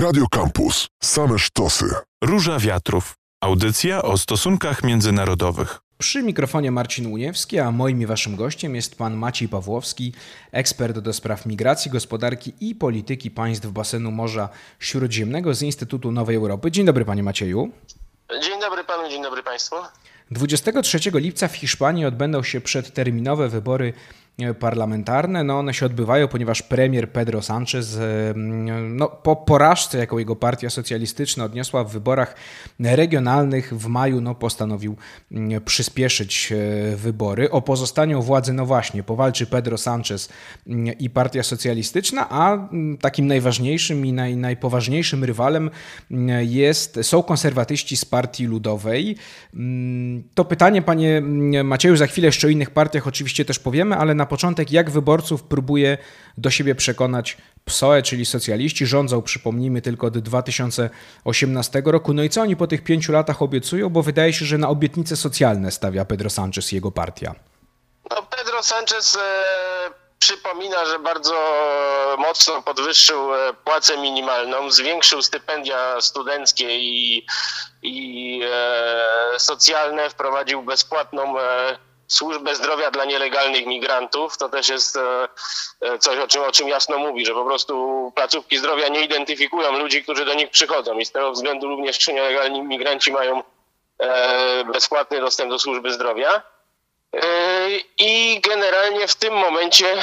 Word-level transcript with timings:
Radio 0.00 0.26
Campus. 0.30 0.88
Same 1.02 1.38
sztosy. 1.38 1.84
Róża 2.24 2.58
Wiatrów. 2.58 3.14
Audycja 3.40 4.02
o 4.02 4.18
stosunkach 4.18 4.84
międzynarodowych. 4.84 5.78
Przy 5.98 6.22
mikrofonie 6.22 6.70
Marcin 6.70 7.06
Uniewski, 7.06 7.58
a 7.58 7.70
moim 7.70 8.02
i 8.02 8.06
waszym 8.06 8.36
gościem 8.36 8.74
jest 8.74 8.98
pan 8.98 9.14
Maciej 9.14 9.48
Pawłowski, 9.48 10.12
ekspert 10.52 10.98
do 10.98 11.12
spraw 11.12 11.46
migracji, 11.46 11.90
gospodarki 11.90 12.52
i 12.60 12.74
polityki 12.74 13.30
państw 13.30 13.66
basenu 13.66 14.10
Morza 14.10 14.48
Śródziemnego 14.78 15.54
z 15.54 15.62
Instytutu 15.62 16.12
Nowej 16.12 16.36
Europy. 16.36 16.70
Dzień 16.70 16.86
dobry 16.86 17.04
panie 17.04 17.22
Macieju. 17.22 17.70
Dzień 18.42 18.60
dobry 18.60 18.84
panu, 18.84 19.08
dzień 19.08 19.22
dobry 19.22 19.42
państwu. 19.42 19.76
23 20.30 20.98
lipca 21.14 21.48
w 21.48 21.56
Hiszpanii 21.56 22.04
odbędą 22.04 22.42
się 22.42 22.60
przedterminowe 22.60 23.48
wybory 23.48 23.92
parlamentarne, 24.60 25.44
no 25.44 25.58
one 25.58 25.74
się 25.74 25.86
odbywają, 25.86 26.28
ponieważ 26.28 26.62
premier 26.62 27.12
Pedro 27.12 27.42
Sanchez 27.42 27.98
no, 28.88 29.08
po 29.08 29.36
porażce, 29.36 29.98
jaką 29.98 30.18
jego 30.18 30.36
partia 30.36 30.70
socjalistyczna 30.70 31.44
odniosła 31.44 31.84
w 31.84 31.92
wyborach 31.92 32.34
regionalnych 32.80 33.78
w 33.78 33.86
maju, 33.86 34.20
no, 34.20 34.34
postanowił 34.34 34.96
przyspieszyć 35.64 36.52
e, 36.52 36.96
wybory. 36.96 37.50
O 37.50 37.62
pozostaniu 37.62 38.22
władzy, 38.22 38.52
no 38.52 38.66
właśnie, 38.66 39.02
powalczy 39.02 39.46
Pedro 39.46 39.78
Sanchez 39.78 40.28
i 40.98 41.10
partia 41.10 41.42
socjalistyczna, 41.42 42.26
a 42.30 42.68
takim 43.00 43.26
najważniejszym 43.26 44.06
i 44.06 44.12
naj, 44.12 44.36
najpoważniejszym 44.36 45.24
rywalem 45.24 45.70
jest, 46.40 46.98
są 47.02 47.22
konserwatyści 47.22 47.96
z 47.96 48.04
partii 48.04 48.46
ludowej. 48.46 49.16
To 50.34 50.44
pytanie, 50.44 50.82
panie 50.82 51.22
Macieju, 51.64 51.96
za 51.96 52.06
chwilę 52.06 52.26
jeszcze 52.26 52.46
o 52.46 52.50
innych 52.50 52.70
partiach 52.70 53.06
oczywiście 53.06 53.44
też 53.44 53.58
powiemy, 53.58 53.96
ale 53.96 54.14
na 54.14 54.26
początek, 54.30 54.72
jak 54.72 54.90
wyborców 54.90 55.42
próbuje 55.42 55.98
do 56.38 56.50
siebie 56.50 56.74
przekonać 56.74 57.36
PSOE, 57.64 58.02
czyli 58.02 58.26
socjaliści. 58.26 58.86
Rządzą, 58.86 59.22
przypomnijmy, 59.22 59.82
tylko 59.82 60.06
od 60.06 60.18
2018 60.18 61.82
roku. 61.84 62.12
No 62.12 62.22
i 62.22 62.30
co 62.30 62.42
oni 62.42 62.56
po 62.56 62.66
tych 62.66 62.84
pięciu 62.84 63.12
latach 63.12 63.42
obiecują? 63.42 63.88
Bo 63.88 64.02
wydaje 64.02 64.32
się, 64.32 64.44
że 64.44 64.58
na 64.58 64.68
obietnice 64.68 65.16
socjalne 65.16 65.70
stawia 65.70 66.04
Pedro 66.04 66.30
Sanchez 66.30 66.72
i 66.72 66.74
jego 66.74 66.90
partia. 66.90 67.34
No, 68.10 68.16
Pedro 68.22 68.62
Sanchez 68.62 69.16
e, 69.16 69.20
przypomina, 70.18 70.86
że 70.86 70.98
bardzo 70.98 71.34
mocno 72.18 72.62
podwyższył 72.62 73.34
e, 73.34 73.54
płacę 73.64 73.96
minimalną, 73.98 74.70
zwiększył 74.70 75.22
stypendia 75.22 76.00
studenckie 76.00 76.78
i, 76.78 77.26
i 77.82 78.40
e, 78.44 79.38
socjalne, 79.38 80.10
wprowadził 80.10 80.62
bezpłatną 80.62 81.40
e, 81.40 81.78
służbę 82.10 82.54
zdrowia 82.54 82.90
dla 82.90 83.04
nielegalnych 83.04 83.66
migrantów. 83.66 84.38
To 84.38 84.48
też 84.48 84.68
jest 84.68 84.96
e, 84.96 85.28
e, 85.80 85.98
coś, 85.98 86.18
o 86.18 86.28
czym, 86.28 86.42
o 86.42 86.52
czym 86.52 86.68
jasno 86.68 86.98
mówi, 86.98 87.26
że 87.26 87.34
po 87.34 87.44
prostu 87.44 88.12
placówki 88.14 88.58
zdrowia 88.58 88.88
nie 88.88 89.00
identyfikują 89.00 89.78
ludzi, 89.78 90.02
którzy 90.02 90.24
do 90.24 90.34
nich 90.34 90.50
przychodzą 90.50 90.98
i 90.98 91.04
z 91.04 91.12
tego 91.12 91.32
względu 91.32 91.68
również 91.68 92.08
nielegalni 92.08 92.62
migranci 92.62 93.12
mają 93.12 93.42
e, 93.98 94.64
bezpłatny 94.64 95.20
dostęp 95.20 95.50
do 95.50 95.58
służby 95.58 95.92
zdrowia. 95.92 96.42
I 97.98 98.40
generalnie 98.40 99.08
w 99.08 99.14
tym 99.14 99.34
momencie 99.34 99.96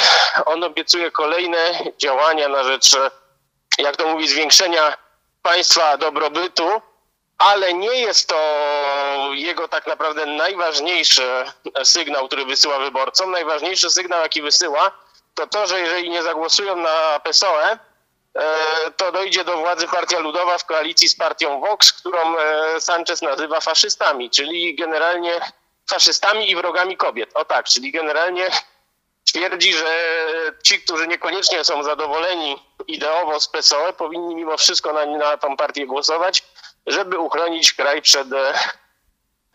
on 0.45 0.63
obiecuje 0.63 1.11
kolejne 1.11 1.57
działania 1.97 2.49
na 2.49 2.63
rzecz, 2.63 2.89
jak 3.77 3.97
to 3.97 4.07
mówi, 4.07 4.27
zwiększenia 4.27 4.97
państwa 5.41 5.97
dobrobytu, 5.97 6.81
ale 7.37 7.73
nie 7.73 7.99
jest 7.99 8.29
to 8.29 8.35
jego 9.33 9.67
tak 9.67 9.87
naprawdę 9.87 10.25
najważniejszy 10.25 11.45
sygnał, 11.83 12.27
który 12.27 12.45
wysyła 12.45 12.79
wyborcom. 12.79 13.31
Najważniejszy 13.31 13.89
sygnał, 13.89 14.21
jaki 14.21 14.41
wysyła, 14.41 14.91
to 15.35 15.47
to, 15.47 15.67
że 15.67 15.79
jeżeli 15.79 16.09
nie 16.09 16.23
zagłosują 16.23 16.75
na 16.75 17.19
PSOE, 17.19 17.71
e, 17.71 17.77
to 18.97 19.11
dojdzie 19.11 19.43
do 19.43 19.57
władzy 19.57 19.87
Partia 19.87 20.19
Ludowa 20.19 20.57
w 20.57 20.65
koalicji 20.65 21.07
z 21.07 21.15
partią 21.15 21.59
Vox, 21.59 21.93
którą 21.93 22.37
e, 22.37 22.81
Sanchez 22.81 23.21
nazywa 23.21 23.61
faszystami, 23.61 24.29
czyli 24.29 24.75
generalnie 24.75 25.41
faszystami 25.89 26.51
i 26.51 26.55
wrogami 26.55 26.97
kobiet. 26.97 27.29
O 27.33 27.45
tak, 27.45 27.65
czyli 27.65 27.91
generalnie 27.91 28.49
twierdzi, 29.25 29.73
że 29.73 30.15
ci, 30.63 30.81
którzy 30.81 31.07
niekoniecznie 31.07 31.63
są 31.63 31.83
zadowoleni 31.83 32.63
ideowo 32.87 33.39
z 33.39 33.47
PSOE, 33.47 33.93
powinni 33.93 34.35
mimo 34.35 34.57
wszystko 34.57 34.93
na, 34.93 35.05
na 35.05 35.37
tą 35.37 35.57
partię 35.57 35.85
głosować, 35.85 36.43
żeby 36.87 37.19
uchronić 37.19 37.73
kraj 37.73 38.01
przed 38.01 38.33
e, 38.33 38.53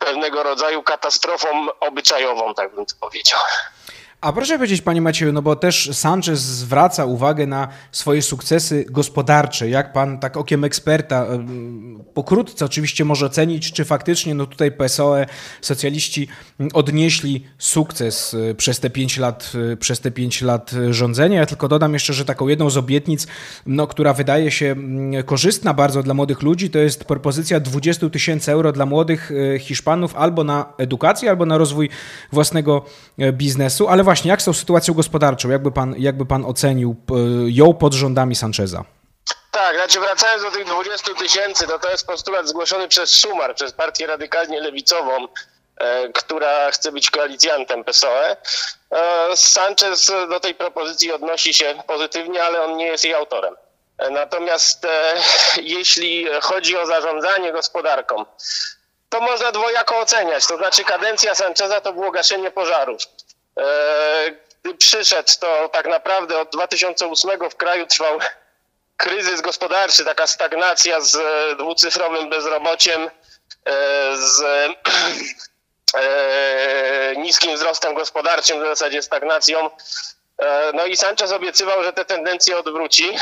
pewnego 0.05 0.43
rodzaju 0.43 0.83
katastrofą 0.83 1.47
obyczajową, 1.79 2.53
tak 2.53 2.75
bym 2.75 2.85
to 2.85 2.95
powiedział. 2.99 3.39
A 4.21 4.33
proszę 4.33 4.55
powiedzieć, 4.55 4.81
panie 4.81 5.01
Macieju, 5.01 5.31
no 5.33 5.41
bo 5.41 5.55
też 5.55 5.89
Sanchez 5.93 6.39
zwraca 6.39 7.05
uwagę 7.05 7.47
na 7.47 7.67
swoje 7.91 8.21
sukcesy 8.21 8.85
gospodarcze. 8.89 9.69
Jak 9.69 9.93
pan 9.93 10.19
tak 10.19 10.37
okiem 10.37 10.63
eksperta 10.63 11.25
pokrótce 12.13 12.65
oczywiście 12.65 13.05
może 13.05 13.25
ocenić, 13.25 13.71
czy 13.71 13.85
faktycznie 13.85 14.35
no 14.35 14.45
tutaj 14.45 14.71
PSOE, 14.71 15.25
socjaliści 15.61 16.27
odnieśli 16.73 17.43
sukces 17.57 18.33
y, 18.33 18.55
przez 18.55 18.79
te 18.79 18.89
pięć 18.89 19.17
lat, 19.17 19.51
y, 19.73 19.77
przez 19.77 19.99
te 19.99 20.11
pięć 20.11 20.41
lat 20.41 20.71
rządzenia. 20.89 21.39
Ja 21.39 21.45
tylko 21.45 21.67
dodam 21.67 21.93
jeszcze, 21.93 22.13
że 22.13 22.25
taką 22.25 22.47
jedną 22.47 22.69
z 22.69 22.77
obietnic, 22.77 23.27
no, 23.65 23.87
która 23.87 24.13
wydaje 24.13 24.51
się 24.51 24.75
korzystna 25.25 25.73
bardzo 25.73 26.03
dla 26.03 26.13
młodych 26.13 26.41
ludzi, 26.41 26.69
to 26.69 26.79
jest 26.79 27.05
propozycja 27.05 27.59
20 27.59 28.09
tysięcy 28.09 28.51
euro 28.51 28.71
dla 28.71 28.85
młodych 28.85 29.31
y, 29.31 29.59
Hiszpanów 29.59 30.15
albo 30.15 30.43
na 30.43 30.73
edukację, 30.77 31.29
albo 31.29 31.45
na 31.45 31.57
rozwój 31.57 31.89
własnego 32.31 32.85
biznesu. 33.33 33.87
Ale 33.87 34.03
właśnie, 34.03 34.29
jak 34.29 34.41
z 34.41 34.45
tą 34.45 34.53
sytuacją 34.53 34.93
gospodarczą, 34.93 35.49
jakby 35.49 35.71
pan, 35.71 35.95
jakby 35.97 36.25
pan 36.25 36.45
ocenił 36.45 36.95
ją 37.47 37.73
pod 37.73 37.93
rządami 37.93 38.35
Sancheza? 38.35 38.85
Tak, 39.53 39.75
znaczy 39.75 39.99
wracając 39.99 40.43
do 40.43 40.51
tych 40.51 40.65
20 40.65 41.13
tysięcy, 41.13 41.67
to 41.67 41.79
to 41.79 41.91
jest 41.91 42.07
postulat 42.07 42.47
zgłoszony 42.47 42.87
przez 42.87 43.19
Szumar, 43.19 43.55
przez 43.55 43.71
partię 43.71 44.07
radykalnie 44.07 44.61
lewicową, 44.61 45.27
e, 45.77 46.09
która 46.09 46.71
chce 46.71 46.91
być 46.91 47.09
koalicjantem 47.09 47.83
PSOE. 47.83 48.37
E, 48.91 49.37
Sanchez 49.37 50.11
do 50.29 50.39
tej 50.39 50.55
propozycji 50.55 51.11
odnosi 51.11 51.53
się 51.53 51.83
pozytywnie, 51.87 52.43
ale 52.43 52.61
on 52.61 52.77
nie 52.77 52.85
jest 52.85 53.03
jej 53.03 53.13
autorem. 53.13 53.55
E, 53.97 54.09
natomiast 54.09 54.87
jeśli 55.61 56.27
chodzi 56.41 56.77
o 56.77 56.85
zarządzanie 56.85 57.51
gospodarką, 57.51 58.25
to 59.09 59.19
można 59.19 59.51
dwojako 59.51 59.99
oceniać. 59.99 60.47
To 60.47 60.57
znaczy 60.57 60.83
kadencja 60.83 61.35
Sancheza 61.35 61.81
to 61.81 61.93
było 61.93 62.11
gaszenie 62.11 62.51
pożarów. 62.51 63.01
Gdy 64.63 64.75
przyszedł, 64.75 65.29
to 65.39 65.69
tak 65.69 65.87
naprawdę 65.87 66.39
od 66.39 66.49
2008 66.49 67.49
w 67.49 67.55
kraju 67.55 67.87
trwał 67.87 68.19
kryzys 68.97 69.41
gospodarczy, 69.41 70.05
taka 70.05 70.27
stagnacja 70.27 71.01
z 71.01 71.17
dwucyfrowym 71.57 72.29
bezrobociem, 72.29 73.01
e, 73.01 73.09
z 74.17 74.41
e, 75.95 77.15
niskim 77.15 77.55
wzrostem 77.55 77.93
gospodarczym, 77.93 78.63
w 78.63 78.65
zasadzie 78.65 79.01
stagnacją. 79.01 79.69
No 80.73 80.85
i 80.85 80.97
Sanchez 80.97 81.31
obiecywał, 81.31 81.83
że 81.83 81.93
te 81.93 82.05
tendencje 82.05 82.57
odwróci. 82.57 83.17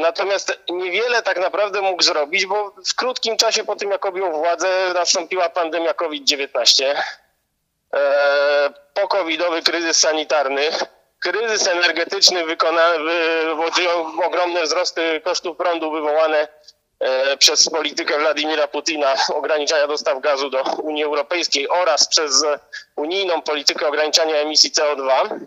Natomiast 0.00 0.58
niewiele 0.68 1.22
tak 1.22 1.38
naprawdę 1.38 1.80
mógł 1.80 2.02
zrobić, 2.02 2.46
bo 2.46 2.74
w 2.90 2.94
krótkim 2.94 3.36
czasie 3.36 3.64
po 3.64 3.76
tym, 3.76 3.90
jak 3.90 4.06
objął 4.06 4.32
władzę, 4.32 4.92
nastąpiła 4.94 5.48
pandemia 5.48 5.94
COVID-19 5.94 6.94
pokowidowy 8.94 9.62
kryzys 9.62 9.98
sanitarny, 9.98 10.70
kryzys 11.22 11.66
energetyczny 11.66 12.44
wywołują 12.44 14.22
ogromne 14.24 14.62
wzrosty 14.62 15.20
kosztów 15.24 15.56
prądu 15.56 15.90
wywołane 15.90 16.48
e, 17.00 17.36
przez 17.36 17.70
politykę 17.70 18.18
Władimira 18.18 18.68
Putina 18.68 19.14
ograniczania 19.38 19.86
dostaw 19.86 20.20
gazu 20.20 20.50
do 20.50 20.62
Unii 20.62 21.04
Europejskiej 21.04 21.68
oraz 21.68 22.08
przez 22.08 22.44
unijną 22.96 23.42
politykę 23.42 23.88
ograniczania 23.88 24.36
emisji 24.36 24.70
CO2. 24.70 25.38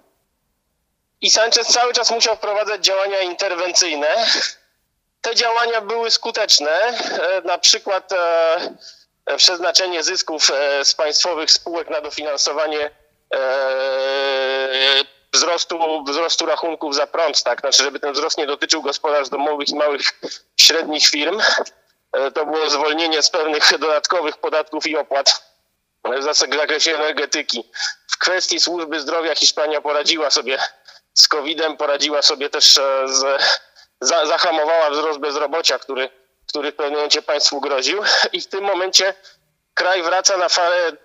I 1.21 1.29
Sanchez 1.29 1.67
cały 1.67 1.93
czas 1.93 2.11
musiał 2.11 2.35
wprowadzać 2.35 2.85
działania 2.85 3.19
interwencyjne. 3.19 4.07
Te 5.21 5.35
działania 5.35 5.81
były 5.81 6.11
skuteczne. 6.11 6.71
E, 6.71 7.41
na 7.45 7.57
przykład 7.57 8.11
e, 8.13 9.37
przeznaczenie 9.37 10.03
zysków 10.03 10.51
z 10.83 10.93
państwowych 10.93 11.51
spółek 11.51 11.89
na 11.89 12.01
dofinansowanie 12.01 12.91
wzrostu, 15.35 16.03
wzrostu 16.03 16.45
rachunków 16.45 16.95
za 16.95 17.07
prąd, 17.07 17.43
tak? 17.43 17.59
Znaczy, 17.59 17.83
żeby 17.83 17.99
ten 17.99 18.13
wzrost 18.13 18.37
nie 18.37 18.47
dotyczył 18.47 18.81
gospodarstw 18.81 19.31
domowych 19.31 19.69
i 19.69 19.75
małych, 19.75 20.01
średnich 20.59 21.07
firm. 21.07 21.41
Eee, 22.13 22.31
to 22.31 22.45
było 22.45 22.69
zwolnienie 22.69 23.21
z 23.21 23.29
pewnych 23.29 23.79
dodatkowych 23.79 24.37
podatków 24.37 24.87
i 24.87 24.97
opłat 24.97 25.55
w 26.03 26.23
zakresie 26.23 26.95
energetyki. 26.95 27.63
W 28.11 28.17
kwestii 28.17 28.59
służby 28.59 28.99
zdrowia 28.99 29.35
Hiszpania 29.35 29.81
poradziła 29.81 30.31
sobie 30.31 30.57
z 31.13 31.27
COVID-em, 31.27 31.77
poradziła 31.77 32.21
sobie 32.21 32.49
też 32.49 32.77
e, 32.77 33.07
z, 33.07 33.43
za, 34.01 34.25
zahamowała 34.25 34.89
wzrost 34.89 35.19
bezrobocia, 35.19 35.79
który, 35.79 36.09
który 36.49 36.71
w 36.71 36.75
pewnym 36.75 36.95
momencie 36.95 37.21
państwu 37.21 37.61
groził 37.61 38.03
i 38.33 38.41
w 38.41 38.47
tym 38.47 38.63
momencie 38.63 39.13
kraj 39.73 40.03
wraca 40.03 40.37
na 40.37 40.49
falę 40.49 40.91
E, 40.91 41.04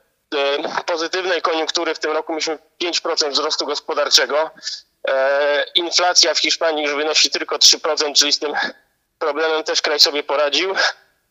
pozytywnej 0.87 1.43
koniunktury. 1.43 1.95
W 1.95 1.99
tym 1.99 2.13
roku 2.13 2.33
mieliśmy 2.33 2.59
5% 2.83 3.31
wzrostu 3.31 3.67
gospodarczego. 3.67 4.51
E, 5.09 5.65
inflacja 5.75 6.35
w 6.35 6.39
Hiszpanii 6.39 6.85
już 6.85 6.95
wynosi 6.95 7.31
tylko 7.31 7.57
3%, 7.57 8.15
czyli 8.15 8.33
z 8.33 8.39
tym 8.39 8.53
problemem 9.19 9.65
też 9.65 9.83
kraj 9.83 10.01
sobie 10.01 10.23
poradził. 10.23 10.75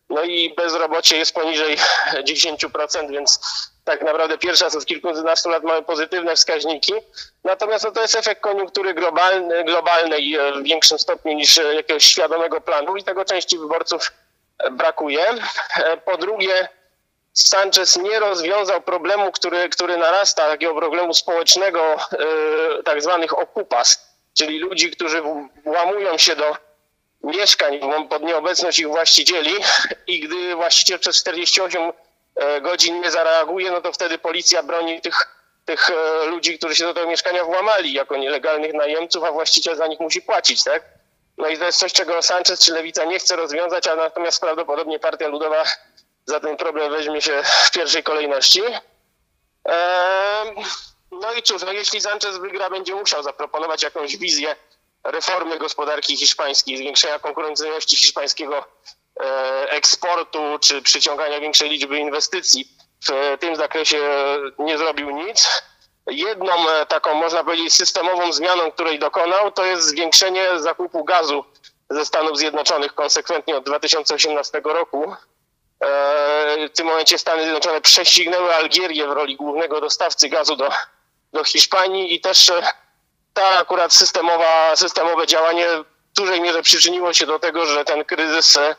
No 0.10 0.24
i 0.24 0.54
bezrobocie 0.56 1.18
jest 1.18 1.34
poniżej 1.34 1.78
10%, 2.24 3.12
więc 3.12 3.40
tak 3.84 4.02
naprawdę 4.02 4.38
pierwszy 4.38 4.64
raz 4.64 4.76
od 4.76 4.86
kilkunastu 4.86 5.50
lat 5.50 5.64
mamy 5.64 5.82
pozytywne 5.82 6.36
wskaźniki. 6.36 6.94
Natomiast 7.44 7.86
no, 7.86 7.92
to 7.92 8.02
jest 8.02 8.16
efekt 8.16 8.42
koniunktury 8.42 8.94
globalnej, 8.94 9.66
globalnej 9.66 10.38
w 10.56 10.64
większym 10.64 11.00
stopniu 11.00 11.34
niż 11.34 11.58
jakiegoś 11.58 12.04
świadomego 12.04 12.62
planu 12.62 12.98
i 12.98 13.04
tego 13.04 13.26
części 13.26 13.58
wyborców 13.58 14.12
brakuje. 14.72 15.26
Po 16.06 16.18
drugie, 16.18 16.70
Sanchez 17.34 17.98
nie 17.98 18.20
rozwiązał 18.20 18.82
problemu, 18.82 19.32
który, 19.32 19.70
który 19.70 19.98
narasta, 19.98 20.50
takiego 20.50 20.76
problemu 20.76 21.14
społecznego, 21.14 21.98
yy, 22.12 22.84
tak 22.84 23.02
zwanych 23.02 23.40
okupas, 23.40 24.16
czyli 24.38 24.60
ludzi, 24.60 24.92
którzy 24.92 25.22
włamują 25.66 26.18
się 26.18 26.36
do 26.36 26.70
mieszkań 27.24 27.80
pod 28.10 28.24
nieobecność 28.24 28.80
ich 28.80 28.88
właścicieli 28.88 29.54
i 30.08 30.20
gdy 30.20 30.56
właściciel 30.56 31.00
przez 31.00 31.16
48 31.16 31.92
e, 32.36 32.62
godzin 32.62 33.02
nie 33.02 33.12
zareaguje, 33.12 33.72
no 33.72 33.82
to 33.82 33.92
wtedy 33.92 34.18
policja 34.18 34.64
broni 34.64 35.02
tych, 35.02 35.28
tych 35.66 35.90
e, 35.90 36.26
ludzi, 36.26 36.58
którzy 36.58 36.76
się 36.76 36.84
do 36.84 36.94
tego 36.94 37.08
mieszkania 37.08 37.44
włamali 37.44 37.94
jako 37.94 38.18
nielegalnych 38.18 38.74
najemców, 38.74 39.24
a 39.24 39.32
właściciel 39.32 39.76
za 39.76 39.88
nich 39.88 40.00
musi 40.00 40.22
płacić, 40.22 40.64
tak? 40.64 40.84
No 41.38 41.48
i 41.48 41.58
to 41.58 41.66
jest 41.66 41.80
coś, 41.80 41.94
czego 41.94 42.22
Sanchez 42.22 42.60
czy 42.60 42.74
Lewica 42.74 43.06
nie 43.06 43.20
chce 43.20 43.36
rozwiązać, 43.36 43.88
a 43.88 43.96
natomiast 43.96 44.42
prawdopodobnie 44.42 45.00
Partia 45.00 45.28
Ludowa 45.28 45.64
za 46.30 46.40
ten 46.40 46.58
problem 46.58 46.92
weźmie 46.92 47.22
się 47.22 47.44
w 47.44 47.72
pierwszej 47.72 48.04
kolejności. 48.04 48.62
No 51.12 51.34
i 51.34 51.44
cóż, 51.44 51.62
no 51.62 51.72
jeśli 51.72 52.02
Sanchez 52.02 52.38
wygra, 52.38 52.70
będzie 52.70 52.96
musiał 52.96 53.24
zaproponować 53.24 53.84
jakąś 53.84 54.18
wizję 54.18 54.56
reformy 55.04 55.58
gospodarki 55.58 56.18
hiszpańskiej, 56.18 56.78
zwiększenia 56.78 57.20
konkurencyjności 57.20 57.96
hiszpańskiego 57.96 58.66
e, 59.20 59.70
eksportu 59.70 60.40
czy 60.62 60.82
przyciągania 60.82 61.40
większej 61.40 61.70
liczby 61.70 61.98
inwestycji. 61.98 62.68
W 63.08 63.38
tym 63.40 63.56
zakresie 63.56 64.00
nie 64.60 64.78
zrobił 64.78 65.10
nic. 65.10 65.64
Jedną 66.08 66.70
e, 66.70 66.86
taką, 66.86 67.14
można 67.14 67.44
powiedzieć, 67.44 67.74
systemową 67.74 68.34
zmianą, 68.34 68.72
której 68.72 69.00
dokonał, 69.00 69.52
to 69.52 69.66
jest 69.66 69.88
zwiększenie 69.88 70.60
zakupu 70.60 71.04
gazu 71.04 71.46
ze 71.90 72.06
Stanów 72.06 72.38
Zjednoczonych 72.38 72.94
konsekwentnie 72.96 73.58
od 73.58 73.64
2018 73.64 74.62
roku. 74.64 75.16
E, 75.84 76.70
w 76.70 76.72
tym 76.76 76.88
momencie 76.88 77.18
Stany 77.18 77.44
Zjednoczone 77.44 77.82
prześcignęły 77.82 78.56
Algierię 78.56 79.08
w 79.08 79.12
roli 79.12 79.36
głównego 79.36 79.82
dostawcy 79.82 80.30
gazu 80.30 80.56
do, 80.56 80.70
do 81.34 81.44
Hiszpanii 81.44 82.14
i 82.14 82.22
też 82.22 82.52
ta 83.34 83.60
akurat 83.60 83.94
systemowa, 83.94 84.76
systemowe 84.76 85.28
działanie 85.28 85.68
w 85.68 86.16
dużej 86.16 86.42
mierze 86.42 86.62
przyczyniło 86.62 87.14
się 87.14 87.26
do 87.26 87.40
tego, 87.40 87.66
że 87.66 87.86
ten 87.86 88.06
kryzys 88.06 88.58
e, 88.58 88.76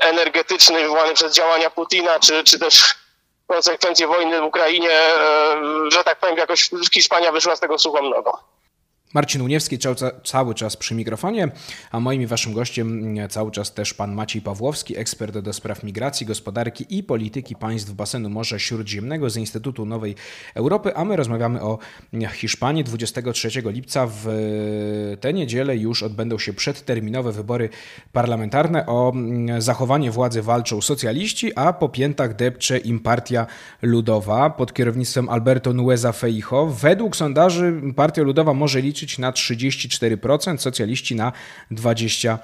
energetyczny 0.00 0.82
wywołany 0.82 1.14
przez 1.14 1.34
działania 1.34 1.70
Putina, 1.70 2.20
czy, 2.20 2.44
czy 2.44 2.58
też 2.58 2.94
konsekwencje 3.46 4.06
wojny 4.06 4.40
w 4.40 4.44
Ukrainie, 4.44 4.90
e, 4.90 5.56
że 5.92 6.04
tak 6.04 6.18
powiem, 6.18 6.36
jakoś 6.36 6.70
Hiszpania 6.94 7.32
wyszła 7.32 7.56
z 7.56 7.60
tego 7.60 7.78
suchą 7.78 8.02
nogą. 8.02 8.32
Marcin 9.14 9.42
Uniewski 9.42 9.78
cały 10.24 10.54
czas 10.54 10.76
przy 10.76 10.94
mikrofonie, 10.94 11.48
a 11.90 12.00
moim 12.00 12.22
i 12.22 12.26
waszym 12.26 12.52
gościem 12.52 12.88
mm, 12.88 13.28
cały 13.28 13.50
czas 13.50 13.74
też 13.74 13.94
pan 13.94 14.14
Maciej 14.14 14.42
Pawłowski, 14.42 14.96
ekspert 14.96 15.38
do 15.38 15.52
spraw 15.52 15.82
migracji, 15.82 16.26
gospodarki 16.26 16.86
i 16.90 17.02
polityki 17.02 17.56
państw 17.56 17.92
basenu 17.92 18.30
Morza 18.30 18.58
Śródziemnego 18.58 19.30
z 19.30 19.36
Instytutu 19.36 19.86
Nowej 19.86 20.14
Europy, 20.54 20.96
a 20.96 21.04
my 21.04 21.16
rozmawiamy 21.16 21.62
o 21.62 21.78
Hiszpanii. 22.32 22.84
23 22.84 23.48
lipca 23.64 24.06
w 24.06 24.26
tę 25.20 25.32
niedzielę 25.32 25.76
już 25.76 26.02
odbędą 26.02 26.38
się 26.38 26.52
przedterminowe 26.52 27.32
wybory 27.32 27.68
parlamentarne. 28.12 28.86
O 28.86 29.12
mm, 29.14 29.62
zachowanie 29.62 30.10
władzy 30.10 30.42
walczą 30.42 30.80
socjaliści, 30.80 31.54
a 31.54 31.72
po 31.72 31.88
piętach 31.88 32.36
depcze 32.36 32.78
im 32.78 33.00
Partia 33.00 33.46
Ludowa 33.82 34.50
pod 34.50 34.74
kierownictwem 34.74 35.28
Alberto 35.28 35.72
Nueza 35.72 36.12
Feijo. 36.12 36.66
Według 36.66 37.16
sondaży 37.16 37.80
Partia 37.96 38.22
Ludowa 38.22 38.54
może 38.54 38.80
liczyć 38.80 39.05
liczyć 39.06 39.18
na 39.18 39.32
34%, 39.32 40.58
socjaliści 40.58 41.14
na 41.16 41.32
27%. 41.72 42.38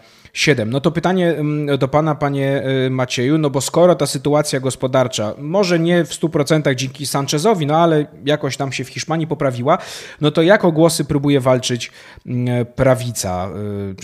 No 0.67 0.81
to 0.81 0.91
pytanie 0.91 1.29
mm, 1.29 1.79
do 1.79 1.89
Pana, 1.89 2.15
Panie 2.15 2.63
y, 2.87 2.91
Macieju, 2.91 3.39
no 3.39 3.51
bo 3.51 3.61
skoro 3.61 3.95
ta 3.95 4.07
sytuacja 4.07 4.61
gospodarcza, 4.61 5.35
może 5.39 5.79
nie 5.79 6.05
w 6.05 6.11
100% 6.11 6.75
dzięki 6.75 7.07
Sanchezowi, 7.07 7.67
no 7.67 7.77
ale 7.77 8.07
jakoś 8.25 8.57
tam 8.57 8.73
się 8.73 8.85
w 8.85 8.89
Hiszpanii 8.89 9.27
poprawiła, 9.27 9.79
no 10.21 10.31
to 10.31 10.43
jak 10.43 10.65
o 10.65 10.73
głosy 10.73 11.05
próbuje 11.05 11.41
walczyć 11.41 11.91
mm, 12.27 12.67
prawica, 12.67 13.49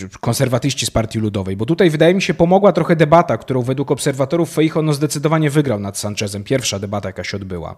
y, 0.05 0.19
konserwatyści 0.19 0.85
z 0.85 0.91
Partii 0.91 1.19
Ludowej? 1.19 1.57
Bo 1.57 1.65
tutaj 1.65 1.89
wydaje 1.89 2.13
mi 2.13 2.21
się 2.21 2.33
pomogła 2.33 2.71
trochę 2.71 2.95
debata, 2.95 3.37
którą 3.37 3.61
według 3.61 3.91
obserwatorów 3.91 4.53
Feijo 4.53 4.81
no 4.81 4.93
zdecydowanie 4.93 5.49
wygrał 5.49 5.79
nad 5.79 5.97
Sanchezem. 5.97 6.43
Pierwsza 6.43 6.79
debata, 6.79 7.09
jaka 7.09 7.23
się 7.23 7.37
odbyła. 7.37 7.75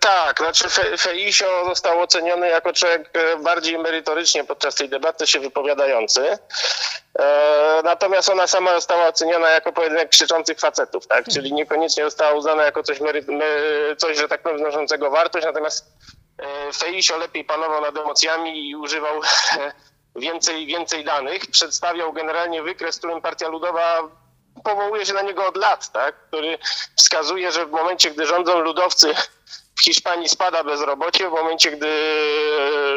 Tak, 0.00 0.38
znaczy 0.38 0.68
Fe, 0.68 0.96
Feisio 0.96 1.64
został 1.64 2.00
oceniony 2.00 2.48
jako 2.48 2.72
człowiek 2.72 3.10
e, 3.12 3.36
bardziej 3.36 3.78
merytorycznie 3.78 4.44
podczas 4.44 4.74
tej 4.74 4.88
debaty 4.88 5.26
się 5.26 5.40
wypowiadający. 5.40 6.38
E, 7.18 7.80
natomiast 7.84 8.28
ona 8.28 8.46
sama 8.46 8.74
została 8.74 9.06
oceniona 9.06 9.50
jako 9.50 9.72
pojedynek 9.72 10.08
krzyczących 10.08 10.58
facetów, 10.58 11.06
tak? 11.06 11.28
Czyli 11.28 11.52
niekoniecznie 11.52 12.04
została 12.04 12.32
uznana 12.32 12.62
jako 12.62 12.82
coś, 12.82 13.00
mery, 13.00 13.24
coś 13.96 14.18
że 14.18 14.28
tak 14.28 14.42
powiem, 14.42 14.58
znoszącego 14.58 15.10
wartość, 15.10 15.46
natomiast 15.46 15.86
e, 16.38 16.72
Feisio 16.72 17.16
lepiej 17.16 17.44
panował 17.44 17.80
nad 17.80 17.96
emocjami 17.98 18.70
i 18.70 18.76
używał 18.76 19.20
więcej, 20.16 20.66
więcej 20.66 21.04
danych. 21.04 21.46
Przedstawiał 21.50 22.12
generalnie 22.12 22.62
wykres, 22.62 22.98
którym 22.98 23.22
Partia 23.22 23.48
Ludowa 23.48 24.02
powołuje 24.64 25.06
się 25.06 25.12
na 25.12 25.22
niego 25.22 25.46
od 25.46 25.56
lat, 25.56 25.92
tak? 25.92 26.14
który 26.28 26.58
wskazuje, 26.96 27.52
że 27.52 27.66
w 27.66 27.70
momencie, 27.70 28.10
gdy 28.10 28.26
rządzą 28.26 28.58
ludowcy, 28.58 29.14
w 29.78 29.82
Hiszpanii 29.82 30.28
spada 30.28 30.64
bezrobocie, 30.64 31.28
w 31.28 31.32
momencie, 31.32 31.70
gdy 31.70 31.88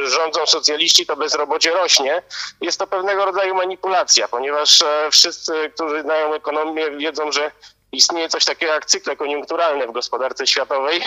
rządzą 0.03 0.45
socjaliści, 0.45 1.05
to 1.05 1.15
bezrobocie 1.15 1.71
rośnie. 1.71 2.23
Jest 2.61 2.79
to 2.79 2.87
pewnego 2.87 3.25
rodzaju 3.25 3.55
manipulacja, 3.55 4.27
ponieważ 4.27 4.81
e, 4.81 5.09
wszyscy, 5.11 5.71
którzy 5.75 6.01
znają 6.01 6.33
ekonomię, 6.33 6.91
wiedzą, 6.91 7.31
że 7.31 7.51
istnieje 7.91 8.29
coś 8.29 8.45
takiego 8.45 8.73
jak 8.73 8.85
cykle 8.85 9.15
koniunkturalne 9.15 9.87
w 9.87 9.91
gospodarce 9.91 10.47
światowej. 10.47 11.03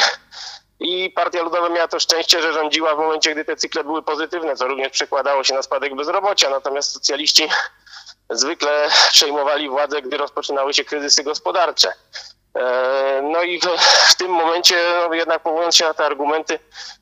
I 0.80 1.10
Partia 1.10 1.42
Ludowa 1.42 1.68
miała 1.68 1.88
to 1.88 2.00
szczęście, 2.00 2.42
że 2.42 2.52
rządziła 2.52 2.94
w 2.94 2.98
momencie, 2.98 3.32
gdy 3.32 3.44
te 3.44 3.56
cykle 3.56 3.84
były 3.84 4.02
pozytywne, 4.02 4.56
co 4.56 4.68
również 4.68 4.92
przekładało 4.92 5.44
się 5.44 5.54
na 5.54 5.62
spadek 5.62 5.94
bezrobocia. 5.94 6.50
Natomiast 6.50 6.92
socjaliści 6.92 7.48
zwykle 8.30 8.88
przejmowali 9.12 9.68
władzę, 9.68 10.02
gdy 10.02 10.16
rozpoczynały 10.16 10.74
się 10.74 10.84
kryzysy 10.84 11.22
gospodarcze. 11.22 11.92
E, 12.58 13.22
no 13.22 13.42
i 13.42 13.60
w 14.08 14.14
tym 14.18 14.30
momencie, 14.30 14.76
no 15.08 15.14
jednak 15.14 15.42
powołując 15.42 15.76
się 15.76 15.84
na 15.84 15.94
te 15.94 16.04
argumenty, 16.04 16.58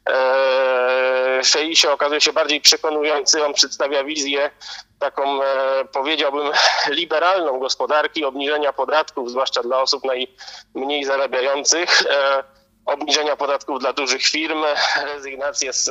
e, 0.09 1.40
się 1.75 1.90
okazuje 1.90 2.21
się 2.21 2.32
bardziej 2.32 2.61
przekonujący. 2.61 3.44
On 3.44 3.54
przedstawia 3.54 4.04
wizję 4.04 4.50
taką, 4.99 5.42
e, 5.42 5.85
powiedziałbym, 5.92 6.50
liberalną 6.88 7.59
gospodarki, 7.59 8.25
obniżenia 8.25 8.73
podatków, 8.73 9.30
zwłaszcza 9.30 9.62
dla 9.62 9.80
osób 9.80 10.02
najmniej 10.04 11.04
zarabiających, 11.04 12.02
obniżenia 12.87 13.37
podatków 13.37 13.80
dla 13.80 13.92
dużych 13.92 14.23
firm, 14.23 14.64
rezygnację 15.14 15.73
z 15.73 15.90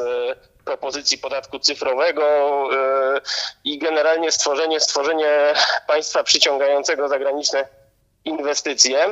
propozycji 0.65 1.17
podatku 1.17 1.59
cyfrowego 1.59 2.23
i 3.63 3.79
generalnie 3.79 4.31
stworzenie, 4.31 4.79
stworzenie 4.79 5.53
państwa 5.87 6.23
przyciągającego 6.23 7.07
zagraniczne 7.07 7.80
inwestycje. 8.25 9.05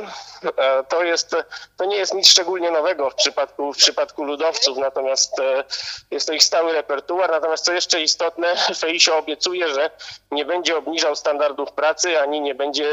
E, 0.56 0.84
to, 0.88 1.04
jest, 1.04 1.36
to 1.76 1.84
nie 1.84 1.96
jest 1.96 2.14
nic 2.14 2.28
szczególnie 2.28 2.70
nowego 2.70 3.10
w 3.10 3.14
przypadku, 3.14 3.72
w 3.72 3.76
przypadku 3.76 4.24
ludowców, 4.24 4.78
natomiast 4.78 5.38
e, 5.38 5.64
jest 6.10 6.26
to 6.26 6.32
ich 6.32 6.44
stały 6.44 6.72
repertuar. 6.72 7.30
Natomiast 7.30 7.64
co 7.64 7.72
jeszcze 7.72 8.02
istotne, 8.02 8.56
Feisio 8.80 9.18
obiecuje, 9.18 9.74
że 9.74 9.90
nie 10.30 10.44
będzie 10.44 10.76
obniżał 10.76 11.16
standardów 11.16 11.72
pracy, 11.72 12.20
ani 12.20 12.40
nie 12.40 12.54
będzie 12.54 12.86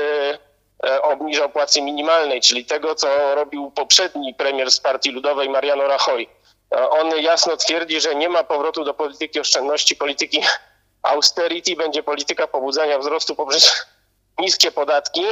e, 0.84 1.02
obniżał 1.02 1.50
płacy 1.50 1.82
minimalnej, 1.82 2.42
czyli 2.42 2.66
tego, 2.66 2.96
co 2.96 3.36
robił 3.36 3.72
poprzedni 3.72 4.34
premier 4.34 4.72
z 4.72 4.80
Partii 4.80 5.12
Ludowej, 5.12 5.50
Mariano 5.50 5.88
Rajoy. 5.88 6.28
On 6.90 7.10
jasno 7.20 7.58
twierdzi, 7.58 8.02
że 8.02 8.16
nie 8.16 8.30
ma 8.30 8.44
powrotu 8.44 8.84
do 8.84 8.94
polityki 8.94 9.40
oszczędności, 9.40 9.96
polityki 9.96 10.44
austerity, 11.04 11.76
będzie 11.76 12.04
polityka 12.04 12.48
pobudzania 12.48 13.00
wzrostu 13.00 13.36
poprzez 13.36 13.86
niskie 14.40 14.72
podatki, 14.72 15.24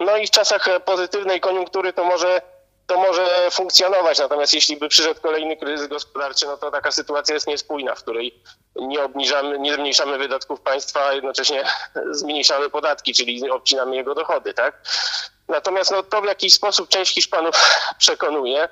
no 0.00 0.16
i 0.16 0.26
w 0.26 0.30
czasach 0.30 0.68
e, 0.68 0.80
pozytywnej 0.80 1.40
koniunktury 1.40 1.92
to 1.92 2.04
może, 2.04 2.42
to 2.86 2.96
może 2.96 3.50
funkcjonować. 3.50 4.18
Natomiast 4.18 4.54
jeśli 4.54 4.76
by 4.76 4.88
przyszedł 4.88 5.20
kolejny 5.20 5.56
kryzys 5.56 5.88
gospodarczy, 5.88 6.46
no 6.46 6.56
to 6.56 6.70
taka 6.70 6.92
sytuacja 6.92 7.34
jest 7.34 7.46
niespójna, 7.46 7.94
w 7.94 8.02
której 8.02 8.42
nie 8.76 9.04
obniżamy, 9.04 9.58
nie 9.58 9.74
zmniejszamy 9.74 10.18
wydatków 10.18 10.60
państwa, 10.60 11.06
a 11.06 11.12
jednocześnie 11.12 11.64
zmniejszamy 12.20 12.70
podatki, 12.70 13.14
czyli 13.14 13.50
obcinamy 13.50 13.96
jego 13.96 14.14
dochody, 14.14 14.54
tak? 14.54 14.82
Natomiast 15.48 15.90
no, 15.90 16.02
to 16.02 16.22
w 16.22 16.24
jakiś 16.24 16.54
sposób 16.54 16.88
część 16.88 17.14
Hiszpanów 17.14 17.54
przekonuje. 17.98 18.68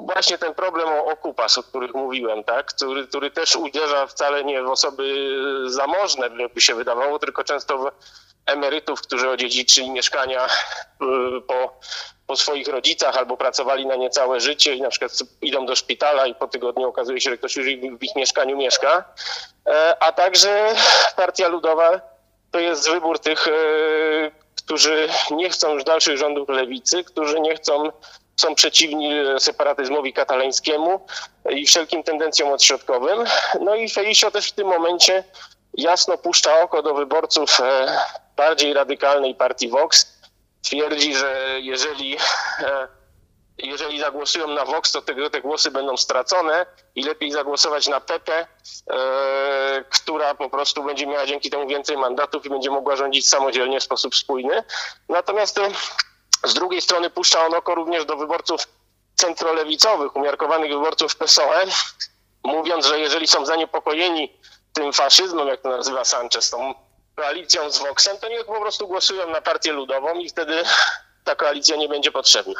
właśnie 0.00 0.38
ten 0.38 0.54
problem 0.54 0.88
o 0.88 1.06
okupas, 1.06 1.58
o 1.58 1.62
których 1.62 1.94
mówiłem, 1.94 2.44
tak? 2.44 2.66
który, 2.66 3.06
który 3.06 3.30
też 3.30 3.56
uderza 3.56 4.06
wcale 4.06 4.44
nie 4.44 4.62
w 4.62 4.70
osoby 4.70 5.36
zamożne, 5.66 6.28
jakby 6.38 6.60
się 6.60 6.74
wydawało, 6.74 7.18
tylko 7.18 7.44
często 7.44 7.78
w 7.78 7.90
emerytów, 8.46 9.02
którzy 9.02 9.30
odziedziczyli 9.30 9.90
mieszkania 9.90 10.46
po, 11.48 11.80
po 12.26 12.36
swoich 12.36 12.68
rodzicach 12.68 13.16
albo 13.16 13.36
pracowali 13.36 13.86
na 13.86 13.96
nie 13.96 14.10
całe 14.10 14.40
życie 14.40 14.74
i 14.74 14.82
na 14.82 14.88
przykład 14.88 15.12
idą 15.42 15.66
do 15.66 15.76
szpitala 15.76 16.26
i 16.26 16.34
po 16.34 16.48
tygodniu 16.48 16.88
okazuje 16.88 17.20
się, 17.20 17.30
że 17.30 17.38
ktoś 17.38 17.56
już 17.56 17.66
w 17.98 18.02
ich 18.02 18.16
mieszkaniu 18.16 18.56
mieszka. 18.56 19.04
A 20.00 20.12
także 20.12 20.74
Partia 21.16 21.48
Ludowa 21.48 22.00
to 22.50 22.58
jest 22.58 22.90
wybór 22.90 23.18
tych, 23.18 23.48
którzy 24.56 25.08
nie 25.30 25.50
chcą 25.50 25.74
już 25.74 25.84
dalszych 25.84 26.16
rządów 26.16 26.48
lewicy, 26.48 27.04
którzy 27.04 27.40
nie 27.40 27.56
chcą 27.56 27.90
są 28.36 28.54
przeciwni 28.54 29.10
separatyzmowi 29.38 30.12
katalańskiemu 30.12 31.06
i 31.50 31.66
wszelkim 31.66 32.02
tendencjom 32.02 32.52
odśrodkowym. 32.52 33.24
No 33.60 33.74
i 33.74 33.88
Felicio 33.88 34.30
też 34.30 34.48
w 34.48 34.52
tym 34.52 34.66
momencie 34.66 35.24
jasno 35.74 36.18
puszcza 36.18 36.60
oko 36.60 36.82
do 36.82 36.94
wyborców 36.94 37.60
e, 37.60 37.98
bardziej 38.36 38.74
radykalnej 38.74 39.34
partii 39.34 39.68
Vox. 39.68 40.20
Twierdzi, 40.62 41.14
że 41.14 41.56
jeżeli, 41.60 42.16
e, 42.60 42.88
jeżeli 43.72 44.00
zagłosują 44.00 44.48
na 44.48 44.64
Vox, 44.64 44.92
to 44.92 45.02
te, 45.02 45.30
te 45.30 45.40
głosy 45.40 45.70
będą 45.70 45.96
stracone 45.96 46.66
i 46.94 47.02
lepiej 47.02 47.32
zagłosować 47.32 47.86
na 47.86 48.00
Pepe, 48.00 48.46
e, 48.90 49.84
która 49.90 50.34
po 50.34 50.50
prostu 50.50 50.84
będzie 50.84 51.06
miała 51.06 51.26
dzięki 51.26 51.50
temu 51.50 51.68
więcej 51.68 51.96
mandatów 51.96 52.46
i 52.46 52.50
będzie 52.50 52.70
mogła 52.70 52.96
rządzić 52.96 53.28
samodzielnie 53.28 53.80
w 53.80 53.84
sposób 53.84 54.16
spójny. 54.16 54.64
Natomiast 55.08 55.60
z 56.44 56.54
drugiej 56.54 56.80
strony 56.80 57.10
puszcza 57.10 57.46
on 57.46 57.54
oko 57.54 57.74
również 57.74 58.04
do 58.04 58.16
wyborców 58.16 58.66
centrolewicowych, 59.14 60.16
umiarkowanych 60.16 60.70
wyborców 60.70 61.16
PSOE, 61.16 61.64
mówiąc, 62.44 62.86
że 62.86 63.00
jeżeli 63.00 63.26
są 63.26 63.46
zaniepokojeni 63.46 64.32
tym 64.72 64.92
faszyzmem, 64.92 65.48
jak 65.48 65.60
to 65.60 65.68
nazywa 65.68 66.04
Sanchez, 66.04 66.50
tą 66.50 66.74
koalicją 67.14 67.70
z 67.70 67.78
Voxem, 67.78 68.16
to 68.20 68.28
niech 68.28 68.44
po 68.46 68.60
prostu 68.60 68.88
głosują 68.88 69.30
na 69.30 69.40
partię 69.40 69.72
ludową 69.72 70.14
i 70.14 70.28
wtedy 70.28 70.62
ta 71.24 71.34
koalicja 71.34 71.76
nie 71.76 71.88
będzie 71.88 72.12
potrzebna. 72.12 72.54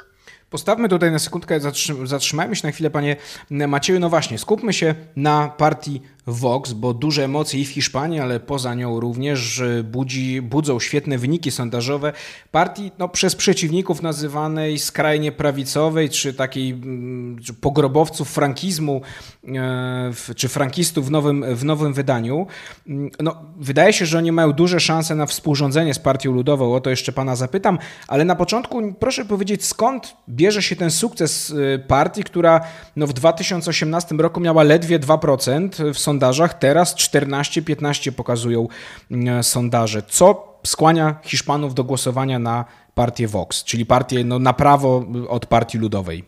Postawmy 0.50 0.88
tutaj 0.88 1.11
na 1.11 1.18
sekundkę, 1.18 1.61
zatrzymajmy 2.04 2.56
się 2.56 2.66
na 2.66 2.73
chwilę, 2.73 2.90
panie 2.90 3.16
Macieju. 3.50 4.00
No 4.00 4.08
właśnie, 4.08 4.38
skupmy 4.38 4.73
się 4.73 4.94
na 5.16 5.49
partii 5.49 6.02
Vox, 6.26 6.73
bo 6.73 6.95
duże 6.95 7.25
emocje 7.25 7.61
i 7.61 7.64
w 7.64 7.69
Hiszpanii, 7.69 8.21
ale 8.21 8.40
poza 8.40 8.75
nią 8.75 9.00
również 9.00 9.62
budzi, 9.85 10.43
budzą 10.43 10.81
świetne 10.81 11.19
wyniki 11.19 11.50
sondażowe 11.50 12.12
partii 12.52 12.93
no, 12.99 13.09
przez 13.09 13.35
przeciwników 13.35 14.02
nazywanej 14.02 14.78
skrajnie 14.78 15.33
prawicowej, 15.33 16.11
czy 16.11 16.35
takiej 16.35 16.71
mm, 16.71 17.38
czy 17.43 17.54
pogrobowców 17.54 18.31
frankizmu, 18.31 19.00
e, 19.49 20.35
czy 20.37 20.49
frankistów 20.49 21.07
w 21.07 21.11
nowym, 21.11 21.57
w 21.57 21.64
nowym 21.64 21.95
wydaniu. 21.95 22.47
Mm, 22.88 23.11
no, 23.21 23.37
wydaje 23.57 23.93
się, 23.93 24.07
że 24.07 24.19
oni 24.19 24.33
mają 24.33 24.52
duże 24.52 24.81
szanse 24.81 25.14
na 25.14 25.26
współrządzenie 25.26 25.95
z 25.95 25.99
partią 25.99 26.33
ludową, 26.33 26.75
o 26.75 26.81
to 26.81 26.90
jeszcze 26.90 27.12
pana 27.12 27.37
zapytam, 27.37 27.78
ale 28.09 28.25
na 28.25 28.37
początku 28.37 28.93
proszę 28.93 29.25
powiedzieć, 29.25 29.64
skąd 29.64 30.16
bierze 30.28 30.62
się 30.62 30.76
ten 30.76 30.90
sukces 30.90 31.50
y, 31.50 31.83
partii, 31.88 32.25
która 32.25 32.61
no, 32.97 33.07
w 33.07 33.12
2018 33.12 34.14
roku 34.14 34.40
miała 34.40 34.62
ledwie 34.62 34.99
2% 34.99 35.93
w 35.93 35.99
sondażu, 35.99 36.13
sondażach, 36.14 36.54
teraz 36.54 36.94
14-15 36.94 38.12
pokazują 38.12 38.68
mm, 39.11 39.42
sondaże. 39.42 40.02
Co 40.02 40.54
skłania 40.66 41.14
Hiszpanów 41.25 41.75
do 41.75 41.85
głosowania 41.85 42.38
na 42.38 42.64
partię 42.94 43.28
Vox, 43.28 43.64
czyli 43.64 43.87
partię 43.87 44.25
no, 44.25 44.38
na 44.38 44.52
prawo 44.52 45.04
od 45.28 45.47
partii 45.47 45.78
ludowej? 45.78 46.25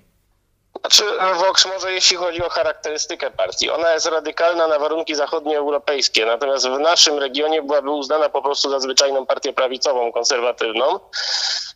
Znaczy, 0.80 1.04
Vox 1.38 1.66
może 1.66 1.92
jeśli 1.92 2.16
chodzi 2.16 2.42
o 2.42 2.48
charakterystykę 2.48 3.30
partii, 3.30 3.70
ona 3.70 3.92
jest 3.92 4.06
radykalna 4.06 4.66
na 4.66 4.78
warunki 4.78 5.14
zachodnioeuropejskie, 5.14 6.26
natomiast 6.26 6.68
w 6.68 6.78
naszym 6.78 7.18
regionie 7.18 7.62
byłaby 7.62 7.90
uznana 7.90 8.28
po 8.28 8.42
prostu 8.42 8.70
za 8.70 8.80
zwyczajną 8.80 9.26
partię 9.26 9.52
prawicową, 9.52 10.12
konserwatywną. 10.12 11.00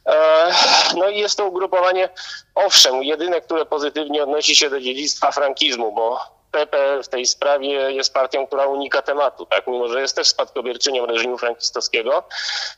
E, 0.07 0.52
no 0.97 1.09
i 1.09 1.19
jest 1.19 1.38
to 1.38 1.47
ugrupowanie, 1.47 2.09
owszem, 2.55 3.02
jedyne, 3.02 3.40
które 3.40 3.67
pozytywnie 3.67 4.23
odnosi 4.23 4.57
się 4.57 4.71
do 4.71 4.81
dziedzictwa 4.81 5.33
frankizmu, 5.33 5.93
bo 5.93 6.40
PP 6.50 7.02
w 7.02 7.09
tej 7.09 7.26
sprawie 7.26 7.92
jest 7.92 8.14
partią, 8.14 8.47
która 8.47 8.66
unika 8.66 9.02
tematu, 9.02 9.47
tak? 9.47 9.66
Mimo, 9.66 9.88
że 9.88 10.00
jest 10.00 10.16
też 10.16 10.28
spadkobierczynią 10.28 11.07
reżimu 11.07 11.38
frankistowskiego, 11.38 12.23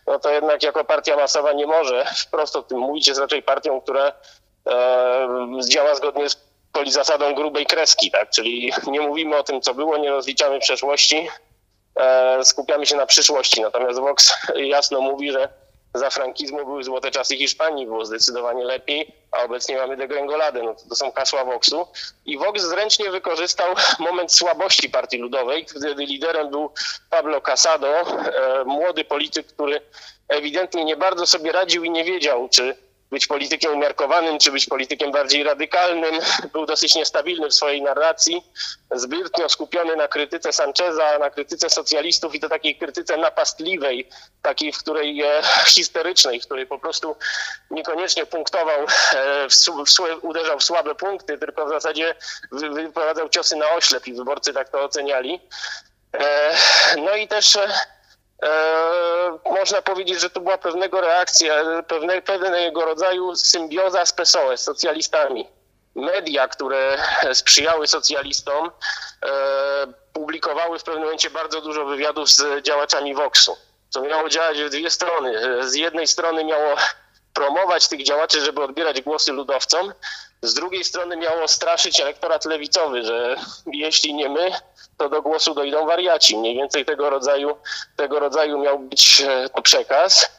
no 0.06 0.18
to 0.18 0.30
jednak 0.30 0.62
jako 0.62 0.84
partia 0.84 1.16
masowa 1.16 1.52
nie 1.52 1.66
może 1.66 2.04
wprost 2.26 2.56
o 2.56 2.62
tym 2.62 2.78
mówić, 2.78 3.08
jest 3.08 3.20
raczej 3.20 3.42
partią, 3.42 3.80
która 3.80 4.12
e, 4.66 5.28
działa 5.68 5.94
zgodnie 5.94 6.28
z 6.28 6.36
zasadą 6.86 7.34
grubej 7.34 7.66
kreski, 7.66 8.10
tak? 8.10 8.30
Czyli 8.30 8.72
nie 8.86 9.00
mówimy 9.00 9.36
o 9.36 9.42
tym, 9.42 9.60
co 9.60 9.74
było, 9.74 9.96
nie 9.96 10.10
rozliczamy 10.10 10.58
przeszłości, 10.58 11.28
e, 11.96 12.44
skupiamy 12.44 12.86
się 12.86 12.96
na 12.96 13.06
przyszłości. 13.06 13.60
Natomiast 13.60 14.00
Vox 14.00 14.34
jasno 14.54 15.00
mówi, 15.00 15.32
że 15.32 15.48
za 15.94 16.10
frankizmu 16.10 16.64
były 16.64 16.84
złote 16.84 17.10
czasy 17.10 17.36
Hiszpanii, 17.36 17.86
było 17.86 18.04
zdecydowanie 18.04 18.64
lepiej, 18.64 19.14
a 19.30 19.42
obecnie 19.42 19.76
mamy 19.76 19.96
degrengoladę. 19.96 20.62
No 20.62 20.74
to, 20.74 20.88
to 20.88 20.94
są 20.94 21.12
hasła 21.12 21.44
Voxu. 21.44 21.86
I 22.26 22.38
Vox 22.38 22.62
zręcznie 22.62 23.10
wykorzystał 23.10 23.74
moment 23.98 24.32
słabości 24.32 24.90
Partii 24.90 25.18
Ludowej, 25.18 25.66
wtedy 25.68 26.04
liderem 26.04 26.50
był 26.50 26.70
Pablo 27.10 27.40
Casado, 27.40 28.00
e, 28.00 28.64
młody 28.64 29.04
polityk, 29.04 29.46
który 29.46 29.80
ewidentnie 30.28 30.84
nie 30.84 30.96
bardzo 30.96 31.26
sobie 31.26 31.52
radził 31.52 31.84
i 31.84 31.90
nie 31.90 32.04
wiedział, 32.04 32.48
czy 32.48 32.76
być 33.12 33.26
politykiem 33.26 33.72
umiarkowanym, 33.72 34.38
czy 34.38 34.52
być 34.52 34.66
politykiem 34.66 35.12
bardziej 35.12 35.42
radykalnym. 35.42 36.14
Był 36.52 36.66
dosyć 36.66 36.94
niestabilny 36.94 37.48
w 37.48 37.54
swojej 37.54 37.82
narracji, 37.82 38.44
zbytnio 38.90 39.48
skupiony 39.48 39.96
na 39.96 40.08
krytyce 40.08 40.52
Sancheza, 40.52 41.18
na 41.18 41.30
krytyce 41.30 41.70
socjalistów 41.70 42.34
i 42.34 42.40
to 42.40 42.48
takiej 42.48 42.76
krytyce 42.76 43.16
napastliwej, 43.16 44.08
takiej, 44.42 44.72
w 44.72 44.78
której 44.78 45.22
e, 45.22 45.42
w 46.42 46.44
której 46.44 46.66
po 46.66 46.78
prostu 46.78 47.16
niekoniecznie 47.70 48.26
punktował, 48.26 48.80
e, 49.14 49.48
w, 49.48 49.54
w, 49.54 50.24
uderzał 50.24 50.58
w 50.58 50.64
słabe 50.64 50.94
punkty, 50.94 51.38
tylko 51.38 51.66
w 51.66 51.68
zasadzie 51.68 52.14
wy, 52.52 52.70
wyprowadzał 52.70 53.28
ciosy 53.28 53.56
na 53.56 53.70
oślep 53.70 54.06
i 54.06 54.14
wyborcy 54.14 54.52
tak 54.52 54.68
to 54.68 54.84
oceniali. 54.84 55.40
E, 56.14 56.56
no 56.96 57.16
i 57.16 57.28
też 57.28 57.56
E, 57.56 57.68
można 59.50 59.82
powiedzieć, 59.82 60.20
że 60.20 60.30
to 60.30 60.40
była 60.40 60.58
pewnego 60.58 61.00
reakcja, 61.00 61.54
pewne, 61.88 62.22
pewnego 62.22 62.84
rodzaju 62.84 63.36
symbioza 63.36 64.06
z 64.06 64.12
PSOE, 64.12 64.56
z 64.56 64.62
socjalistami. 64.62 65.48
Media, 65.94 66.48
które 66.48 66.98
sprzyjały 67.34 67.86
socjalistom, 67.86 68.70
e, 69.24 69.32
publikowały 70.12 70.78
w 70.78 70.82
pewnym 70.82 71.02
momencie 71.02 71.30
bardzo 71.30 71.60
dużo 71.60 71.84
wywiadów 71.84 72.30
z 72.30 72.62
działaczami 72.62 73.14
Voxu, 73.14 73.56
co 73.90 74.02
miało 74.02 74.28
działać 74.28 74.62
w 74.62 74.70
dwie 74.70 74.90
strony. 74.90 75.62
Z 75.68 75.74
jednej 75.74 76.06
strony 76.06 76.44
miało 76.44 76.76
promować 77.32 77.88
tych 77.88 78.04
działaczy, 78.04 78.40
żeby 78.40 78.62
odbierać 78.62 79.00
głosy 79.00 79.32
ludowcom, 79.32 79.92
z 80.42 80.54
drugiej 80.54 80.84
strony 80.84 81.16
miało 81.16 81.48
straszyć 81.48 82.00
elektorat 82.00 82.44
lewicowy, 82.44 83.02
że 83.02 83.36
jeśli 83.66 84.14
nie 84.14 84.28
my, 84.28 84.50
to 84.96 85.08
do 85.08 85.22
głosu 85.22 85.54
dojdą 85.54 85.86
wariaci. 85.86 86.36
Mniej 86.36 86.56
więcej 86.56 86.84
tego 86.84 87.10
rodzaju, 87.10 87.56
tego 87.96 88.20
rodzaju 88.20 88.58
miał 88.58 88.78
być 88.78 89.20
e, 89.20 89.48
to 89.48 89.62
przekaz. 89.62 90.30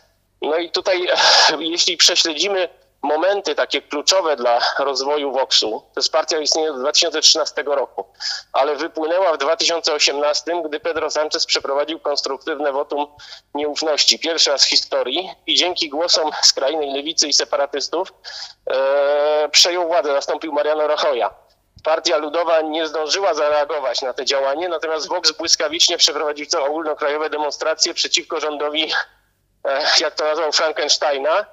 No 0.41 0.57
i 0.57 0.71
tutaj, 0.71 1.07
e, 1.07 1.17
jeśli 1.59 1.97
prześledzimy 1.97 2.69
momenty 3.03 3.55
takie 3.55 3.81
kluczowe 3.81 4.35
dla 4.35 4.59
rozwoju 4.79 5.31
Voxu, 5.31 5.83
to 5.93 5.99
jest 5.99 6.11
partia 6.11 6.39
istnieje 6.39 6.71
od 6.71 6.79
2013 6.79 7.63
roku, 7.65 8.05
ale 8.53 8.75
wypłynęła 8.75 9.33
w 9.33 9.37
2018, 9.37 10.61
gdy 10.65 10.79
Pedro 10.79 11.09
Sanchez 11.09 11.45
przeprowadził 11.45 11.99
konstruktywne 11.99 12.71
wotum 12.71 13.07
nieufności. 13.53 14.19
Pierwszy 14.19 14.49
raz 14.49 14.65
w 14.65 14.69
historii 14.69 15.29
i 15.47 15.55
dzięki 15.55 15.89
głosom 15.89 16.31
skrajnej 16.41 16.93
lewicy 16.93 17.27
i 17.27 17.33
separatystów 17.33 18.13
e, 18.69 19.49
przejął 19.51 19.87
władzę, 19.87 20.13
nastąpił 20.13 20.53
Mariano 20.53 20.87
Rajoya. 20.87 21.29
Partia 21.83 22.17
Ludowa 22.17 22.61
nie 22.61 22.87
zdążyła 22.87 23.33
zareagować 23.33 24.01
na 24.01 24.13
te 24.13 24.25
działanie, 24.25 24.69
natomiast 24.69 25.07
Vox 25.07 25.31
błyskawicznie 25.31 25.97
przeprowadził 25.97 26.45
ogólnokrajowe 26.65 27.29
demonstracje 27.29 27.93
przeciwko 27.93 28.39
rządowi, 28.39 28.91
e, 29.65 29.85
jak 29.99 30.15
to 30.15 30.23
nazwał, 30.23 30.51
Frankensteina, 30.51 31.45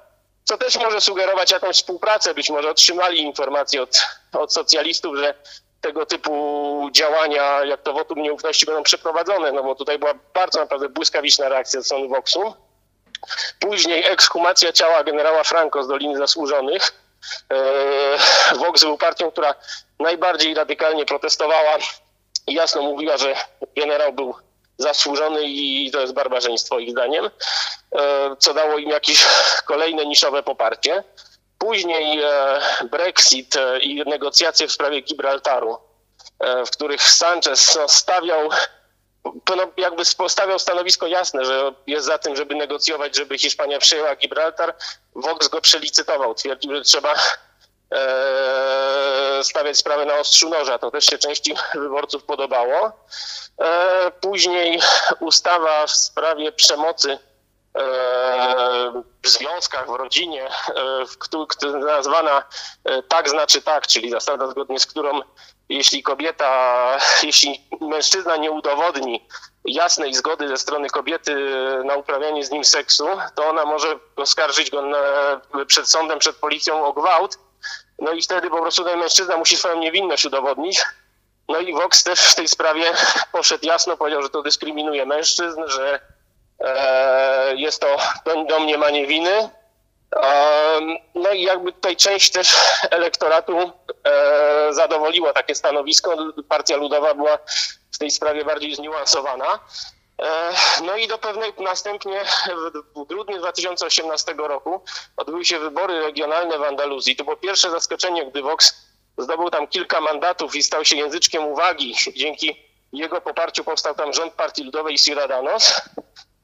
co 0.43 0.57
też 0.57 0.77
może 0.77 1.01
sugerować 1.01 1.51
jakąś 1.51 1.75
współpracę. 1.75 2.33
Być 2.33 2.49
może 2.49 2.69
otrzymali 2.69 3.21
informacje 3.21 3.81
od, 3.81 4.01
od 4.33 4.53
socjalistów, 4.53 5.17
że 5.17 5.33
tego 5.81 6.05
typu 6.05 6.89
działania, 6.91 7.63
jak 7.65 7.81
to 7.81 7.93
wotum 7.93 8.21
nieufności 8.21 8.65
będą 8.65 8.83
przeprowadzone, 8.83 9.51
no 9.51 9.63
bo 9.63 9.75
tutaj 9.75 9.99
była 9.99 10.13
bardzo 10.33 10.59
naprawdę 10.59 10.89
błyskawiczna 10.89 11.49
reakcja 11.49 11.79
ze 11.79 11.85
strony 11.85 12.07
Voxu. 12.07 12.53
Później 13.59 14.05
ekshumacja 14.05 14.71
ciała 14.71 15.03
generała 15.03 15.43
Franco 15.43 15.83
z 15.83 15.87
Doliny 15.87 16.17
Zasłużonych. 16.17 16.91
E, 17.53 18.55
Vox 18.55 18.83
był 18.83 18.97
partią, 18.97 19.31
która 19.31 19.55
najbardziej 19.99 20.53
radykalnie 20.53 21.05
protestowała 21.05 21.77
i 22.47 22.53
jasno 22.53 22.81
mówiła, 22.81 23.17
że 23.17 23.35
generał 23.75 24.13
był 24.13 24.35
zasłużony 24.81 25.43
i 25.43 25.91
to 25.91 26.01
jest 26.01 26.13
barbarzyństwo 26.13 26.79
ich 26.79 26.91
zdaniem, 26.91 27.29
e, 27.95 28.35
co 28.39 28.53
dało 28.53 28.77
im 28.77 28.89
jakieś 28.89 29.25
kolejne 29.71 30.05
niszowe 30.05 30.43
poparcie. 30.43 31.03
Później 31.57 32.21
Brexit 32.91 33.55
i 33.81 34.03
negocjacje 34.05 34.67
w 34.67 34.71
sprawie 34.71 35.01
Gibraltaru, 35.01 35.77
w 36.67 36.69
których 36.71 37.03
Sanchez 37.03 37.75
no, 37.75 37.87
stawiał 37.87 38.49
no, 39.25 39.71
jakby 39.77 40.03
stawiał 40.27 40.59
stanowisko 40.59 41.07
jasne, 41.07 41.45
że 41.45 41.73
jest 41.87 42.05
za 42.05 42.17
tym, 42.17 42.35
żeby 42.35 42.55
negocjować, 42.55 43.15
żeby 43.15 43.37
Hiszpania 43.37 43.79
przejęła 43.79 44.15
Gibraltar. 44.15 44.75
Vox 45.15 45.47
go 45.47 45.61
przelicytował. 45.61 46.35
Twierdził, 46.35 46.75
że 46.75 46.81
trzeba 46.81 47.13
e, 47.93 49.43
stawiać 49.43 49.77
sprawę 49.77 50.05
na 50.05 50.17
ostrzu 50.17 50.49
noża. 50.49 50.79
To 50.79 50.91
też 50.91 51.05
się 51.05 51.17
części 51.17 51.55
wyborców 51.73 52.23
podobało. 52.23 52.91
E, 53.61 54.11
później 54.31 54.79
ustawa 55.19 55.87
w 55.87 55.91
sprawie 55.91 56.51
przemocy 56.51 57.11
e, 57.11 57.19
w 59.23 59.27
związkach, 59.27 59.87
w 59.87 59.95
rodzinie, 59.95 60.47
e, 61.63 61.79
nazwana 61.79 62.43
e, 62.85 63.03
tak 63.03 63.29
znaczy 63.29 63.61
tak, 63.61 63.87
czyli 63.87 64.09
zasada 64.09 64.47
zgodnie 64.47 64.79
z 64.79 64.85
którą 64.85 65.21
jeśli 65.69 66.03
kobieta, 66.03 66.97
jeśli 67.23 67.67
mężczyzna 67.81 68.37
nie 68.37 68.51
udowodni 68.51 69.27
jasnej 69.65 70.13
zgody 70.13 70.47
ze 70.47 70.57
strony 70.57 70.89
kobiety 70.89 71.35
na 71.85 71.95
uprawianie 71.95 72.43
z 72.45 72.51
nim 72.51 72.65
seksu, 72.65 73.07
to 73.35 73.49
ona 73.49 73.65
może 73.65 73.99
oskarżyć 74.15 74.71
go 74.71 74.81
na, 74.81 74.97
przed 75.67 75.89
sądem, 75.89 76.19
przed 76.19 76.35
policją 76.35 76.85
o 76.85 76.93
gwałt. 76.93 77.37
No 77.99 78.11
i 78.11 78.21
wtedy 78.21 78.49
po 78.49 78.61
prostu 78.61 78.83
ten 78.83 78.99
mężczyzna 78.99 79.37
musi 79.37 79.57
swoją 79.57 79.79
niewinność 79.79 80.25
udowodnić. 80.25 80.81
No 81.49 81.59
i 81.59 81.73
Vox 81.73 82.03
też 82.03 82.19
w 82.19 82.35
tej 82.35 82.47
sprawie 82.47 82.83
poszedł 83.31 83.65
jasno, 83.65 83.97
powiedział, 83.97 84.21
że 84.21 84.29
to 84.29 84.41
dyskryminuje 84.41 85.05
mężczyzn, 85.05 85.61
że 85.67 85.99
e, 86.59 87.55
jest 87.55 87.81
to 87.81 87.97
domniemanie 88.49 89.07
winy. 89.07 89.49
No 91.15 91.31
i 91.31 91.41
jakby 91.41 91.71
tutaj 91.71 91.95
część 91.95 92.31
też 92.31 92.55
elektoratu 92.91 93.57
e, 93.59 94.73
zadowoliła 94.73 95.33
takie 95.33 95.55
stanowisko. 95.55 96.15
Partia 96.49 96.77
Ludowa 96.77 97.13
była 97.13 97.37
w 97.91 97.97
tej 97.97 98.11
sprawie 98.11 98.45
bardziej 98.45 98.75
zniuansowana. 98.75 99.59
E, 100.21 100.53
no 100.83 100.95
i 100.95 101.07
do 101.07 101.17
pewnej 101.17 101.53
następnie 101.59 102.21
w 102.95 103.03
grudniu 103.03 103.37
2018 103.37 104.33
roku 104.33 104.83
odbyły 105.17 105.45
się 105.45 105.59
wybory 105.59 106.01
regionalne 106.01 106.57
w 106.57 106.63
Andaluzji. 106.63 107.15
To 107.15 107.23
było 107.23 107.35
pierwsze 107.35 107.71
zaskoczenie, 107.71 108.25
gdy 108.25 108.41
Vox 108.41 108.90
zdobył 109.21 109.49
tam 109.49 109.67
kilka 109.67 110.01
mandatów 110.01 110.55
i 110.55 110.63
stał 110.63 110.85
się 110.85 110.95
języczkiem 110.95 111.45
uwagi. 111.45 111.95
Dzięki 112.15 112.55
jego 112.93 113.21
poparciu 113.21 113.63
powstał 113.63 113.95
tam 113.95 114.13
rząd 114.13 114.33
Partii 114.33 114.63
Ludowej 114.63 114.97
Ciudadanos. 114.97 115.81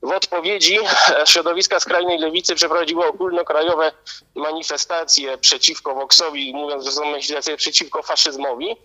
W 0.01 0.11
odpowiedzi 0.11 0.79
środowiska 1.25 1.79
skrajnej 1.79 2.19
lewicy 2.19 2.55
przeprowadziło 2.55 3.07
ogólnokrajowe 3.07 3.91
manifestacje 4.35 5.37
przeciwko 5.37 5.95
Voxowi, 5.95 6.53
mówiąc, 6.53 6.85
że 6.85 6.91
są 6.91 7.05
manifestacje 7.05 7.57
przeciwko 7.57 8.03
faszyzmowi. 8.03 8.75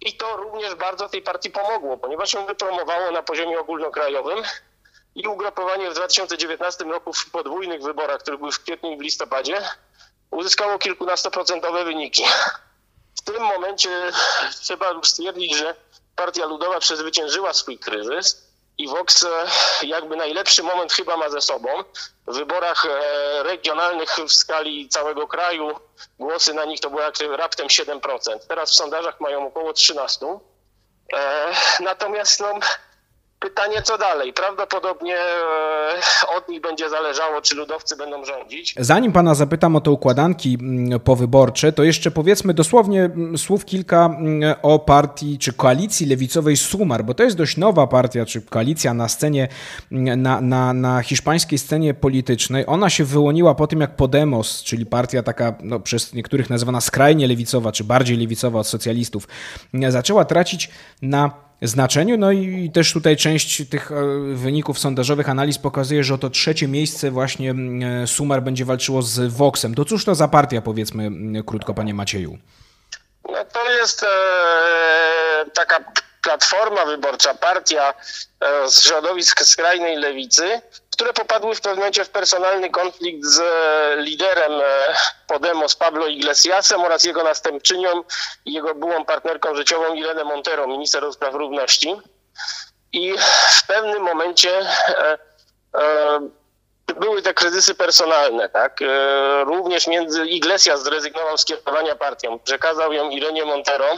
I 0.00 0.16
to 0.16 0.36
również 0.36 0.74
bardzo 0.74 1.08
tej 1.08 1.22
partii 1.22 1.50
pomogło, 1.50 1.96
ponieważ 1.96 2.32
ją 2.32 2.46
wypromowało 2.46 3.10
na 3.10 3.22
poziomie 3.22 3.60
ogólnokrajowym 3.60 4.38
i 5.14 5.28
ugrupowanie 5.28 5.90
w 5.90 5.94
2019 5.94 6.84
roku 6.84 7.12
w 7.12 7.30
podwójnych 7.30 7.82
wyborach, 7.82 8.20
które 8.20 8.38
były 8.38 8.52
w 8.52 8.60
kwietniu 8.62 8.92
i 8.92 8.96
w 8.96 9.00
listopadzie, 9.00 9.62
uzyskało 10.30 10.78
kilkunastoprocentowe 10.78 11.84
wyniki. 11.84 12.24
W 13.20 13.22
tym 13.22 13.42
momencie 13.42 14.12
trzeba 14.60 15.00
stwierdzić, 15.04 15.56
że 15.56 15.74
Partia 16.16 16.46
Ludowa 16.46 16.80
przezwyciężyła 16.80 17.52
swój 17.52 17.78
kryzys 17.78 18.50
i 18.78 18.88
Vox 18.88 19.22
e, 19.22 19.28
jakby 19.86 20.16
najlepszy 20.16 20.62
moment 20.62 20.92
chyba 20.92 21.16
ma 21.16 21.30
ze 21.30 21.40
sobą. 21.40 21.68
W 22.26 22.34
wyborach 22.34 22.86
e, 22.86 23.42
regionalnych 23.42 24.16
w 24.28 24.32
skali 24.32 24.88
całego 24.88 25.28
kraju 25.28 25.80
głosy 26.18 26.54
na 26.54 26.64
nich 26.64 26.80
to 26.80 26.90
było 26.90 27.02
raptem 27.36 27.66
7%. 27.66 28.00
Teraz 28.48 28.70
w 28.70 28.74
sondażach 28.74 29.20
mają 29.20 29.46
około 29.46 29.72
13%. 29.72 30.40
E, 31.14 31.52
natomiast 31.80 32.40
no, 32.40 32.58
Pytanie, 33.40 33.82
co 33.82 33.98
dalej? 33.98 34.32
Prawdopodobnie 34.32 35.16
e, 35.16 36.36
od 36.36 36.48
nich 36.48 36.60
będzie 36.60 36.90
zależało, 36.90 37.40
czy 37.40 37.54
ludowcy 37.54 37.96
będą 37.96 38.24
rządzić. 38.24 38.74
Zanim 38.78 39.12
pana 39.12 39.34
zapytam 39.34 39.76
o 39.76 39.80
te 39.80 39.90
układanki 39.90 40.58
mm, 40.60 41.00
powyborcze, 41.00 41.72
to 41.72 41.84
jeszcze 41.84 42.10
powiedzmy 42.10 42.54
dosłownie 42.54 43.04
mm, 43.04 43.38
słów 43.38 43.64
kilka 43.64 44.06
mm, 44.06 44.54
o 44.62 44.78
partii 44.78 45.38
czy 45.38 45.52
koalicji 45.52 46.06
lewicowej 46.06 46.56
Sumar, 46.56 47.04
bo 47.04 47.14
to 47.14 47.22
jest 47.22 47.36
dość 47.36 47.56
nowa 47.56 47.86
partia 47.86 48.26
czy 48.26 48.42
koalicja 48.42 48.94
na 48.94 49.08
scenie, 49.08 49.48
na, 49.90 50.40
na, 50.40 50.72
na 50.72 51.02
hiszpańskiej 51.02 51.58
scenie 51.58 51.94
politycznej. 51.94 52.64
Ona 52.66 52.90
się 52.90 53.04
wyłoniła 53.04 53.54
po 53.54 53.66
tym, 53.66 53.80
jak 53.80 53.96
Podemos, 53.96 54.62
czyli 54.62 54.86
partia 54.86 55.22
taka 55.22 55.54
no, 55.62 55.80
przez 55.80 56.14
niektórych 56.14 56.50
nazywana 56.50 56.80
skrajnie 56.80 57.28
lewicowa, 57.28 57.72
czy 57.72 57.84
bardziej 57.84 58.16
lewicowa 58.16 58.60
od 58.60 58.66
socjalistów, 58.66 59.28
zaczęła 59.88 60.24
tracić 60.24 60.70
na 61.02 61.49
znaczeniu. 61.62 62.16
No 62.16 62.32
i 62.32 62.70
też 62.74 62.92
tutaj 62.92 63.16
część 63.16 63.68
tych 63.68 63.92
e, 63.92 63.94
wyników 64.34 64.78
sondażowych 64.78 65.28
analiz 65.28 65.58
pokazuje, 65.58 66.04
że 66.04 66.14
oto 66.14 66.30
trzecie 66.30 66.68
miejsce 66.68 67.10
właśnie 67.10 67.54
e, 68.02 68.06
Sumar 68.06 68.42
będzie 68.42 68.64
walczyło 68.64 69.02
z 69.02 69.32
Voxem. 69.32 69.74
To 69.74 69.84
cóż 69.84 70.04
to 70.04 70.14
za 70.14 70.28
partia, 70.28 70.62
powiedzmy 70.62 71.10
krótko, 71.44 71.74
panie 71.74 71.94
Macieju? 71.94 72.38
No 73.32 73.44
to 73.44 73.70
jest 73.70 74.02
e, 74.02 74.06
taka 75.54 75.84
platforma 76.22 76.86
wyborcza, 76.86 77.34
partia 77.34 77.94
e, 78.40 78.68
z 78.70 78.82
środowisk 78.84 79.42
skrajnej 79.42 79.96
lewicy, 79.96 80.60
które 81.00 81.12
popadły 81.12 81.54
w 81.54 81.60
pewnym 81.60 81.78
momencie 81.78 82.04
w 82.04 82.10
personalny 82.10 82.70
konflikt 82.70 83.24
z 83.24 83.40
e, 83.40 84.02
liderem 84.02 84.52
e, 84.52 84.96
Podemos 85.26 85.76
Pablo 85.76 86.06
Iglesiasem 86.06 86.80
oraz 86.80 87.04
jego 87.04 87.22
następczynią 87.22 88.04
i 88.44 88.52
jego 88.52 88.74
byłą 88.74 89.04
partnerką 89.04 89.54
życiową 89.54 89.94
Irenę 89.94 90.24
Montero, 90.24 90.66
minister 90.66 91.02
do 91.02 91.12
spraw 91.12 91.34
równości. 91.34 91.96
I 92.92 93.14
w 93.62 93.66
pewnym 93.66 94.02
momencie 94.02 94.58
e, 94.58 95.18
e, 95.74 96.20
były 96.96 97.22
te 97.22 97.34
kryzysy 97.34 97.74
personalne, 97.74 98.48
tak? 98.48 98.82
E, 98.82 99.44
również 99.44 99.86
między 99.86 100.26
Iglesias 100.26 100.82
zrezygnował 100.82 101.38
z 101.38 101.44
kierowania 101.44 101.96
partią, 101.96 102.38
przekazał 102.38 102.92
ją 102.92 103.10
Irenie 103.10 103.44
Montero, 103.44 103.96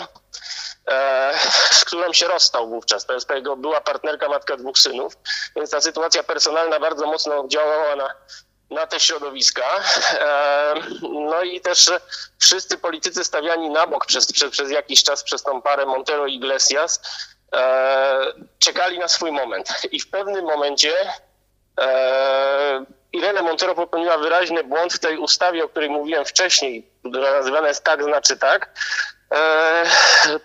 z 1.79 1.85
którą 1.85 2.13
się 2.13 2.29
rozstał 2.29 2.69
wówczas. 2.69 3.07
To 3.07 3.13
jest 3.13 3.31
jego 3.31 3.57
była 3.57 3.81
partnerka, 3.81 4.29
matka 4.29 4.57
dwóch 4.57 4.79
synów, 4.79 5.13
więc 5.57 5.71
ta 5.71 5.81
sytuacja 5.81 6.23
personalna 6.23 6.81
bardzo 6.81 7.07
mocno 7.07 7.41
oddziałała 7.41 7.97
na, 7.97 8.15
na 8.71 8.87
te 8.87 9.01
środowiska. 9.01 9.63
E, 10.13 10.75
no 11.03 11.43
i 11.43 11.61
też 11.61 11.91
wszyscy 12.39 12.79
politycy 12.79 13.25
stawiani 13.25 13.71
na 13.71 13.87
bok 13.87 14.07
przez, 14.07 14.33
przez, 14.33 14.51
przez 14.51 14.71
jakiś 14.71 15.03
czas 15.03 15.23
przez 15.23 15.43
tą 15.43 15.63
parę 15.63 15.87
Montero 15.87 16.27
i 16.27 16.35
Iglesias 16.35 17.01
e, 17.53 18.33
czekali 18.59 18.99
na 18.99 19.09
swój 19.09 19.33
moment. 19.33 19.69
I 19.91 20.01
w 20.01 20.11
pewnym 20.11 20.45
momencie 20.45 20.93
Irene 23.13 23.43
Montero 23.43 23.75
popełniła 23.75 24.19
wyraźny 24.19 24.65
błąd 24.65 24.93
w 24.93 24.99
tej 24.99 25.19
ustawie, 25.19 25.65
o 25.65 25.69
której 25.69 25.91
mówiłem 25.91 26.25
wcześniej, 26.25 26.91
która 27.11 27.33
nazywana 27.33 27.69
jest 27.69 27.85
tak, 27.85 28.05
znaczy 28.05 28.37
tak, 28.37 28.71
E, 28.73 29.12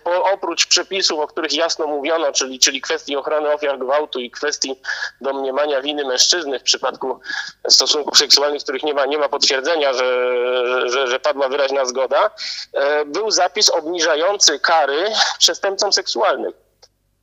po, 0.04 0.24
oprócz 0.24 0.66
przepisów, 0.66 1.20
o 1.20 1.26
których 1.26 1.52
jasno 1.52 1.86
mówiono, 1.86 2.32
czyli, 2.32 2.58
czyli 2.58 2.80
kwestii 2.80 3.16
ochrony 3.16 3.52
ofiar 3.52 3.78
gwałtu 3.78 4.20
i 4.20 4.30
kwestii 4.30 4.80
domniemania 5.20 5.82
winy 5.82 6.04
mężczyzny 6.04 6.58
w 6.58 6.62
przypadku 6.62 7.20
stosunków 7.68 8.18
seksualnych, 8.18 8.60
w 8.60 8.64
których 8.64 8.82
nie 8.82 8.94
ma, 8.94 9.06
nie 9.06 9.18
ma 9.18 9.28
potwierdzenia, 9.28 9.92
że, 9.92 10.88
że, 10.88 11.06
że 11.06 11.20
padła 11.20 11.48
wyraźna 11.48 11.84
zgoda, 11.84 12.30
e, 12.72 13.04
był 13.04 13.30
zapis 13.30 13.70
obniżający 13.70 14.58
kary 14.58 15.04
przestępcom 15.38 15.92
seksualnym. 15.92 16.52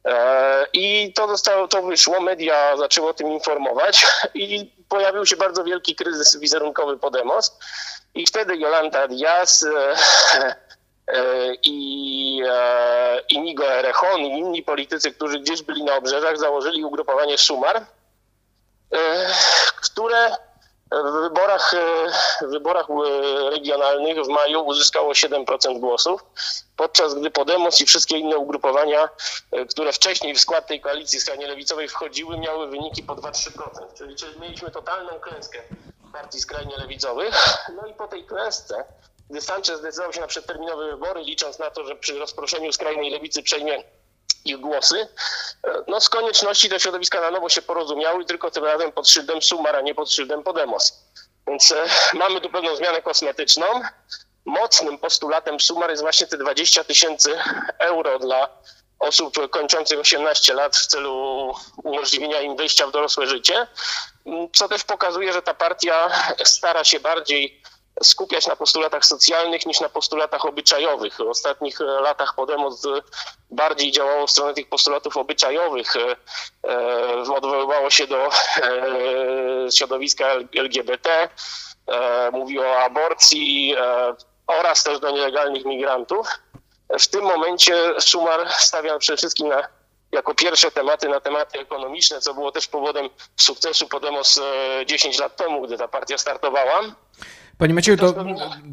E, 0.06 0.68
I 0.74 1.14
to 1.14 1.28
zostało, 1.28 1.68
to 1.68 1.82
wyszło, 1.84 2.22
media 2.22 2.78
zaczęły 2.78 3.10
o 3.10 3.14
tym 3.14 3.28
informować 3.28 4.08
i 4.34 4.72
pojawił 4.90 5.26
się 5.26 5.36
bardzo 5.36 5.64
wielki 5.64 5.96
kryzys 5.96 6.40
wizerunkowy 6.40 6.98
Podemos. 6.98 7.58
I 8.16 8.26
wtedy 8.26 8.58
Jolanta 8.58 9.08
Diaz 9.08 9.66
E, 10.36 10.65
i 11.64 12.42
e, 12.48 13.22
Inigo 13.30 13.74
Erechon 13.74 14.20
i 14.20 14.40
inni 14.40 14.64
politycy, 14.64 15.12
którzy 15.12 15.40
gdzieś 15.40 15.62
byli 15.62 15.84
na 15.84 15.96
obrzeżach, 15.96 16.38
założyli 16.38 16.86
ugrupowanie 16.86 17.38
Sumar, 17.38 17.78
e, 17.78 17.86
które 19.82 20.36
w 20.92 21.22
wyborach, 21.22 21.76
w 22.42 22.46
wyborach 22.46 22.88
regionalnych 23.52 24.18
w 24.26 24.28
maju 24.28 24.62
uzyskało 24.62 25.14
7% 25.14 25.80
głosów, 25.80 26.24
podczas 26.78 27.16
gdy 27.16 27.32
Podemos 27.32 27.82
i 27.82 27.86
wszystkie 27.86 28.18
inne 28.18 28.38
ugrupowania, 28.38 29.10
które 29.70 29.94
wcześniej 29.94 30.36
w 30.36 30.40
skład 30.40 30.68
tej 30.68 30.82
koalicji 30.82 31.20
skrajnie 31.20 31.48
lewicowej 31.48 31.88
wchodziły, 31.88 32.38
miały 32.38 32.68
wyniki 32.68 33.04
po 33.04 33.16
2-3%. 33.16 33.52
Czyli, 33.98 34.16
czyli 34.16 34.40
mieliśmy 34.40 34.72
totalną 34.72 35.20
klęskę 35.20 35.60
partii 36.16 36.40
skrajnie 36.40 36.78
lewicowych. 36.78 37.36
No 37.76 37.88
i 37.88 37.94
po 37.94 38.08
tej 38.08 38.24
klęsce 38.24 38.86
gdy 39.30 39.42
Sanchez 39.42 39.80
zdecydował 39.80 40.14
się 40.14 40.22
na 40.22 40.28
przedterminowe 40.28 40.92
wybory, 40.92 41.22
licząc 41.22 41.60
na 41.60 41.72
to, 41.72 41.86
że 41.86 41.96
przy 41.96 42.20
rozproszeniu 42.20 42.74
skrajnej 42.74 43.12
lewicy 43.12 43.44
przejmie 43.44 43.84
ich 44.46 44.58
głosy, 44.58 45.08
no 45.88 46.02
z 46.02 46.10
konieczności 46.10 46.70
te 46.70 46.80
środowiska 46.80 47.22
na 47.22 47.32
nowo 47.32 47.50
się 47.50 47.62
porozumiały, 47.62 48.26
tylko 48.26 48.52
tym 48.52 48.64
razem 48.64 48.92
pod 48.92 49.10
szyldem 49.10 49.42
Sumar, 49.42 49.76
a 49.76 49.82
nie 49.82 49.96
pod 49.96 50.12
szyldem 50.12 50.44
Podemos. 50.44 51.04
Więc 51.48 51.72
e, 51.72 51.86
mamy 52.14 52.42
tu 52.42 52.50
pewną 52.50 52.76
zmianę 52.76 53.02
kosmetyczną. 53.02 53.66
Mocnym 54.46 54.98
postulatem 54.98 55.60
Sumar 55.60 55.90
jest 55.90 56.02
właśnie 56.02 56.28
te 56.28 56.38
20 56.38 56.84
tysięcy 56.84 57.38
euro 57.80 58.20
dla 58.20 58.50
osób 59.00 59.50
kończących 59.50 60.00
18 60.00 60.54
lat 60.54 60.78
w 60.78 60.88
celu 60.88 61.54
umożliwienia 61.84 62.42
im 62.42 62.56
wejścia 62.56 62.88
w 62.88 62.92
dorosłe 62.92 63.28
życie, 63.28 63.68
co 64.54 64.68
też 64.68 64.84
pokazuje, 64.84 65.34
że 65.34 65.42
ta 65.42 65.54
partia 65.54 66.10
stara 66.44 66.84
się 66.84 67.00
bardziej 67.00 67.62
skupiać 68.04 68.48
na 68.48 68.56
postulatach 68.56 69.06
socjalnych 69.06 69.66
niż 69.66 69.80
na 69.80 69.90
postulatach 69.90 70.46
obyczajowych. 70.46 71.18
W 71.18 71.22
ostatnich 71.22 71.80
latach 71.80 72.36
Podemos 72.36 72.82
bardziej 73.52 73.92
działało 73.92 74.28
w 74.28 74.32
stronę 74.32 74.54
tych 74.54 74.70
postulatów 74.70 75.18
obyczajowych. 75.18 75.94
E, 75.96 77.34
odwoływało 77.34 77.90
się 77.90 78.08
do 78.08 78.28
e, 78.28 78.32
środowiska 79.72 80.26
LGBT, 80.56 81.30
e, 81.88 82.32
mówiło 82.32 82.66
o 82.66 82.80
aborcji 82.80 83.76
oraz 84.48 84.84
też 84.84 85.00
do 85.00 85.12
nielegalnych 85.12 85.66
migrantów. 85.66 86.28
W 87.00 87.08
tym 87.08 87.24
momencie 87.24 88.02
Szumar 88.02 88.52
stawia 88.52 88.98
przede 89.00 89.18
wszystkim 89.18 89.48
na, 89.48 89.68
jako 90.12 90.36
pierwsze 90.36 90.72
tematy 90.72 91.10
na 91.10 91.20
tematy 91.20 91.60
ekonomiczne, 91.60 92.22
co 92.22 92.34
było 92.34 92.52
też 92.52 92.68
powodem 92.68 93.10
sukcesu 93.36 93.88
Podemos 93.88 94.42
10 94.86 95.20
lat 95.20 95.36
temu, 95.36 95.62
gdy 95.62 95.78
ta 95.78 95.88
partia 95.88 96.18
startowała. 96.18 96.82
Panie 97.58 97.74
Macieju, 97.74 97.98
to 97.98 98.26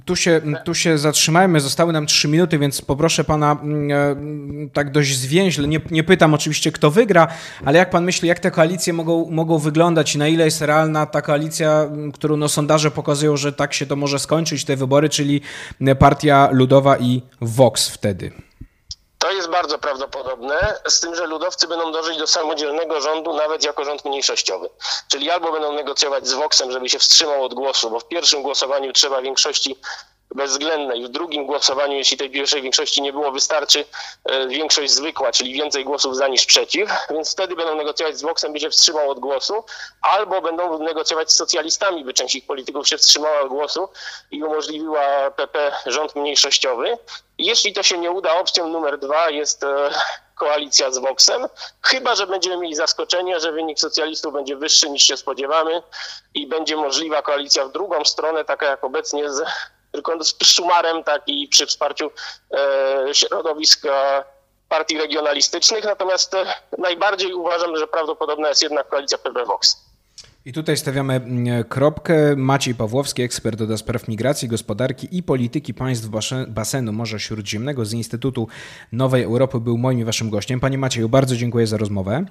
tu 0.05 0.17
się, 0.17 0.41
tu 0.65 0.75
się 0.75 0.99
zatrzymajmy. 0.99 1.61
Zostały 1.61 1.93
nam 1.93 2.07
trzy 2.07 2.29
minuty, 2.29 2.59
więc 2.59 2.83
poproszę 2.83 3.25
pana 3.25 3.57
mm, 3.63 3.91
e, 3.91 4.71
tak 4.73 4.91
dość 4.91 5.17
zwięźle. 5.17 5.69
Nie, 5.69 5.81
nie 5.91 6.05
pytam 6.05 6.35
oczywiście, 6.35 6.73
kto 6.73 6.91
wygra, 6.91 7.29
ale 7.65 7.79
jak 7.79 7.91
pan 7.91 8.05
myśli, 8.05 8.29
jak 8.29 8.39
te 8.39 8.51
koalicje 8.51 8.93
mogą, 8.93 9.31
mogą 9.31 9.59
wyglądać 9.59 10.15
i 10.15 10.19
na 10.19 10.29
ile 10.29 10.45
jest 10.45 10.61
realna 10.61 11.07
ta 11.07 11.23
koalicja, 11.23 11.89
którą 12.15 12.37
no, 12.37 12.49
sondaże 12.49 12.91
pokazują, 12.91 13.37
że 13.37 13.53
tak 13.53 13.75
się 13.75 13.87
to 13.87 13.97
może 13.97 14.19
skończyć, 14.19 14.65
te 14.65 14.77
wybory, 14.77 15.09
czyli 15.09 15.41
Partia 15.99 16.49
Ludowa 16.53 16.99
i 16.99 17.23
Vox 17.41 17.89
wtedy? 17.89 18.33
Jest 19.35 19.49
bardzo 19.49 19.79
prawdopodobne, 19.79 20.81
z 20.89 21.01
tym, 21.01 21.15
że 21.15 21.27
ludowcy 21.27 21.69
będą 21.69 21.93
dążyć 21.93 22.19
do 22.19 22.27
samodzielnego 22.27 23.01
rządu, 23.01 23.33
nawet 23.33 23.65
jako 23.65 23.85
rząd 23.85 24.05
mniejszościowy. 24.05 24.69
Czyli 25.09 25.31
albo 25.31 25.53
będą 25.53 25.73
negocjować 25.73 26.27
z 26.27 26.33
Voxem, 26.33 26.73
żeby 26.73 26.89
się 26.89 26.99
wstrzymał 26.99 27.45
od 27.45 27.55
głosu, 27.55 27.91
bo 27.91 28.01
w 28.01 28.09
pierwszym 28.09 28.43
głosowaniu 28.43 28.93
trzeba 28.93 29.23
większości 29.23 29.77
bezwzględnej. 30.35 31.05
W 31.05 31.09
drugim 31.09 31.47
głosowaniu, 31.47 31.97
jeśli 31.97 32.17
tej 32.17 32.31
pierwszej 32.31 32.63
większości 32.63 33.03
nie 33.03 33.13
było, 33.13 33.33
wystarczy 33.33 33.85
e, 34.25 34.49
większość 34.49 34.93
zwykła, 34.93 35.33
czyli 35.33 35.53
więcej 35.53 35.85
głosów 35.85 36.17
za 36.17 36.29
niż 36.29 36.47
przeciw, 36.47 36.91
więc 37.11 37.33
wtedy 37.33 37.57
będą 37.57 37.75
negocjować 37.75 38.19
z 38.19 38.23
Voxem, 38.23 38.53
by 38.53 38.61
się 38.61 38.71
wstrzymał 38.71 39.11
od 39.11 39.21
głosu, 39.21 39.65
albo 40.03 40.41
będą 40.41 40.79
negocjować 40.79 41.33
z 41.33 41.37
socjalistami, 41.37 42.05
by 42.05 42.15
część 42.15 42.35
ich 42.35 42.47
polityków 42.47 42.89
się 42.89 42.99
wstrzymała 42.99 43.41
od 43.41 43.49
głosu 43.49 43.89
i 44.31 44.43
umożliwiła 44.43 45.31
PP 45.31 45.73
rząd 45.87 46.17
mniejszościowy. 46.17 46.99
Jeśli 47.43 47.73
to 47.73 47.83
się 47.83 47.99
nie 47.99 48.11
uda, 48.11 48.37
opcją 48.37 48.69
numer 48.69 48.99
dwa 48.99 49.31
jest 49.31 49.65
e, 49.65 49.91
koalicja 50.35 50.91
z 50.91 50.99
Voxem, 50.99 51.49
chyba 51.83 52.15
że 52.15 52.27
będziemy 52.27 52.57
mieli 52.57 52.75
zaskoczenie, 52.75 53.41
że 53.41 53.53
wynik 53.53 53.81
socjalistów 53.81 54.33
będzie 54.33 54.57
wyższy 54.57 54.91
niż 54.91 55.03
się 55.03 55.17
spodziewamy 55.17 55.83
i 56.35 56.47
będzie 56.47 56.77
możliwa 56.77 57.23
koalicja 57.23 57.65
w 57.65 57.73
drugą 57.73 58.05
stronę, 58.05 58.45
taka 58.45 58.67
jak 58.67 58.85
obecnie 58.85 59.31
z 59.31 59.43
tylko 59.93 60.25
z 60.25 60.35
sumarem, 60.45 61.05
tak 61.05 61.23
i 61.27 61.49
przy 61.49 61.67
wsparciu 61.67 62.11
e, 62.55 63.15
środowiska 63.15 64.25
partii 64.69 64.99
regionalistycznych. 64.99 65.85
Natomiast 65.85 66.35
e, 66.35 66.55
najbardziej 66.79 67.35
uważam, 67.35 67.77
że 67.77 67.87
prawdopodobna 67.87 68.49
jest 68.49 68.63
jednak 68.63 68.89
koalicja 68.89 69.19
PB-Vox. 69.19 69.77
I 70.45 70.53
tutaj 70.53 70.77
stawiamy 70.77 71.15
mm, 71.15 71.65
kropkę. 71.65 72.37
Maciej 72.37 72.75
Pawłowski, 72.75 73.23
ekspert 73.23 73.63
do 73.63 73.79
spraw 73.79 74.09
migracji, 74.09 74.49
gospodarki 74.49 75.09
i 75.17 75.23
polityki 75.23 75.75
państw 75.75 76.09
basenu 76.49 76.93
Morza 76.93 77.19
Śródziemnego 77.19 77.85
z 77.85 77.93
Instytutu 77.93 78.49
Nowej 78.93 79.23
Europy 79.23 79.61
był 79.61 79.79
moim 79.79 80.01
i 80.01 80.05
waszym 80.05 80.31
gościem. 80.31 80.61
Panie 80.61 80.79
Macieju, 80.79 81.09
bardzo 81.09 81.37
dziękuję 81.37 81.67
za 81.67 81.77
rozmowę. 81.77 82.25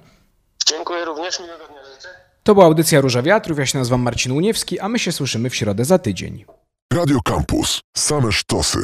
Dziękuję 0.66 1.04
również, 1.04 1.40
miłego 1.40 1.66
dnia 1.66 1.84
życzę. 1.94 2.08
To 2.42 2.54
była 2.54 2.66
audycja 2.66 3.00
Róża 3.00 3.22
Wiatrów, 3.22 3.58
ja 3.58 3.66
się 3.66 3.78
nazywam 3.78 4.02
Marcin 4.02 4.32
Uniewski, 4.32 4.80
a 4.80 4.88
my 4.88 4.98
się 4.98 5.12
słyszymy 5.12 5.50
w 5.50 5.54
środę 5.54 5.84
za 5.84 5.98
tydzień. 5.98 6.44
Radio 6.92 7.18
Campus. 7.24 7.80
Same 7.96 8.32
sztosy. 8.32 8.78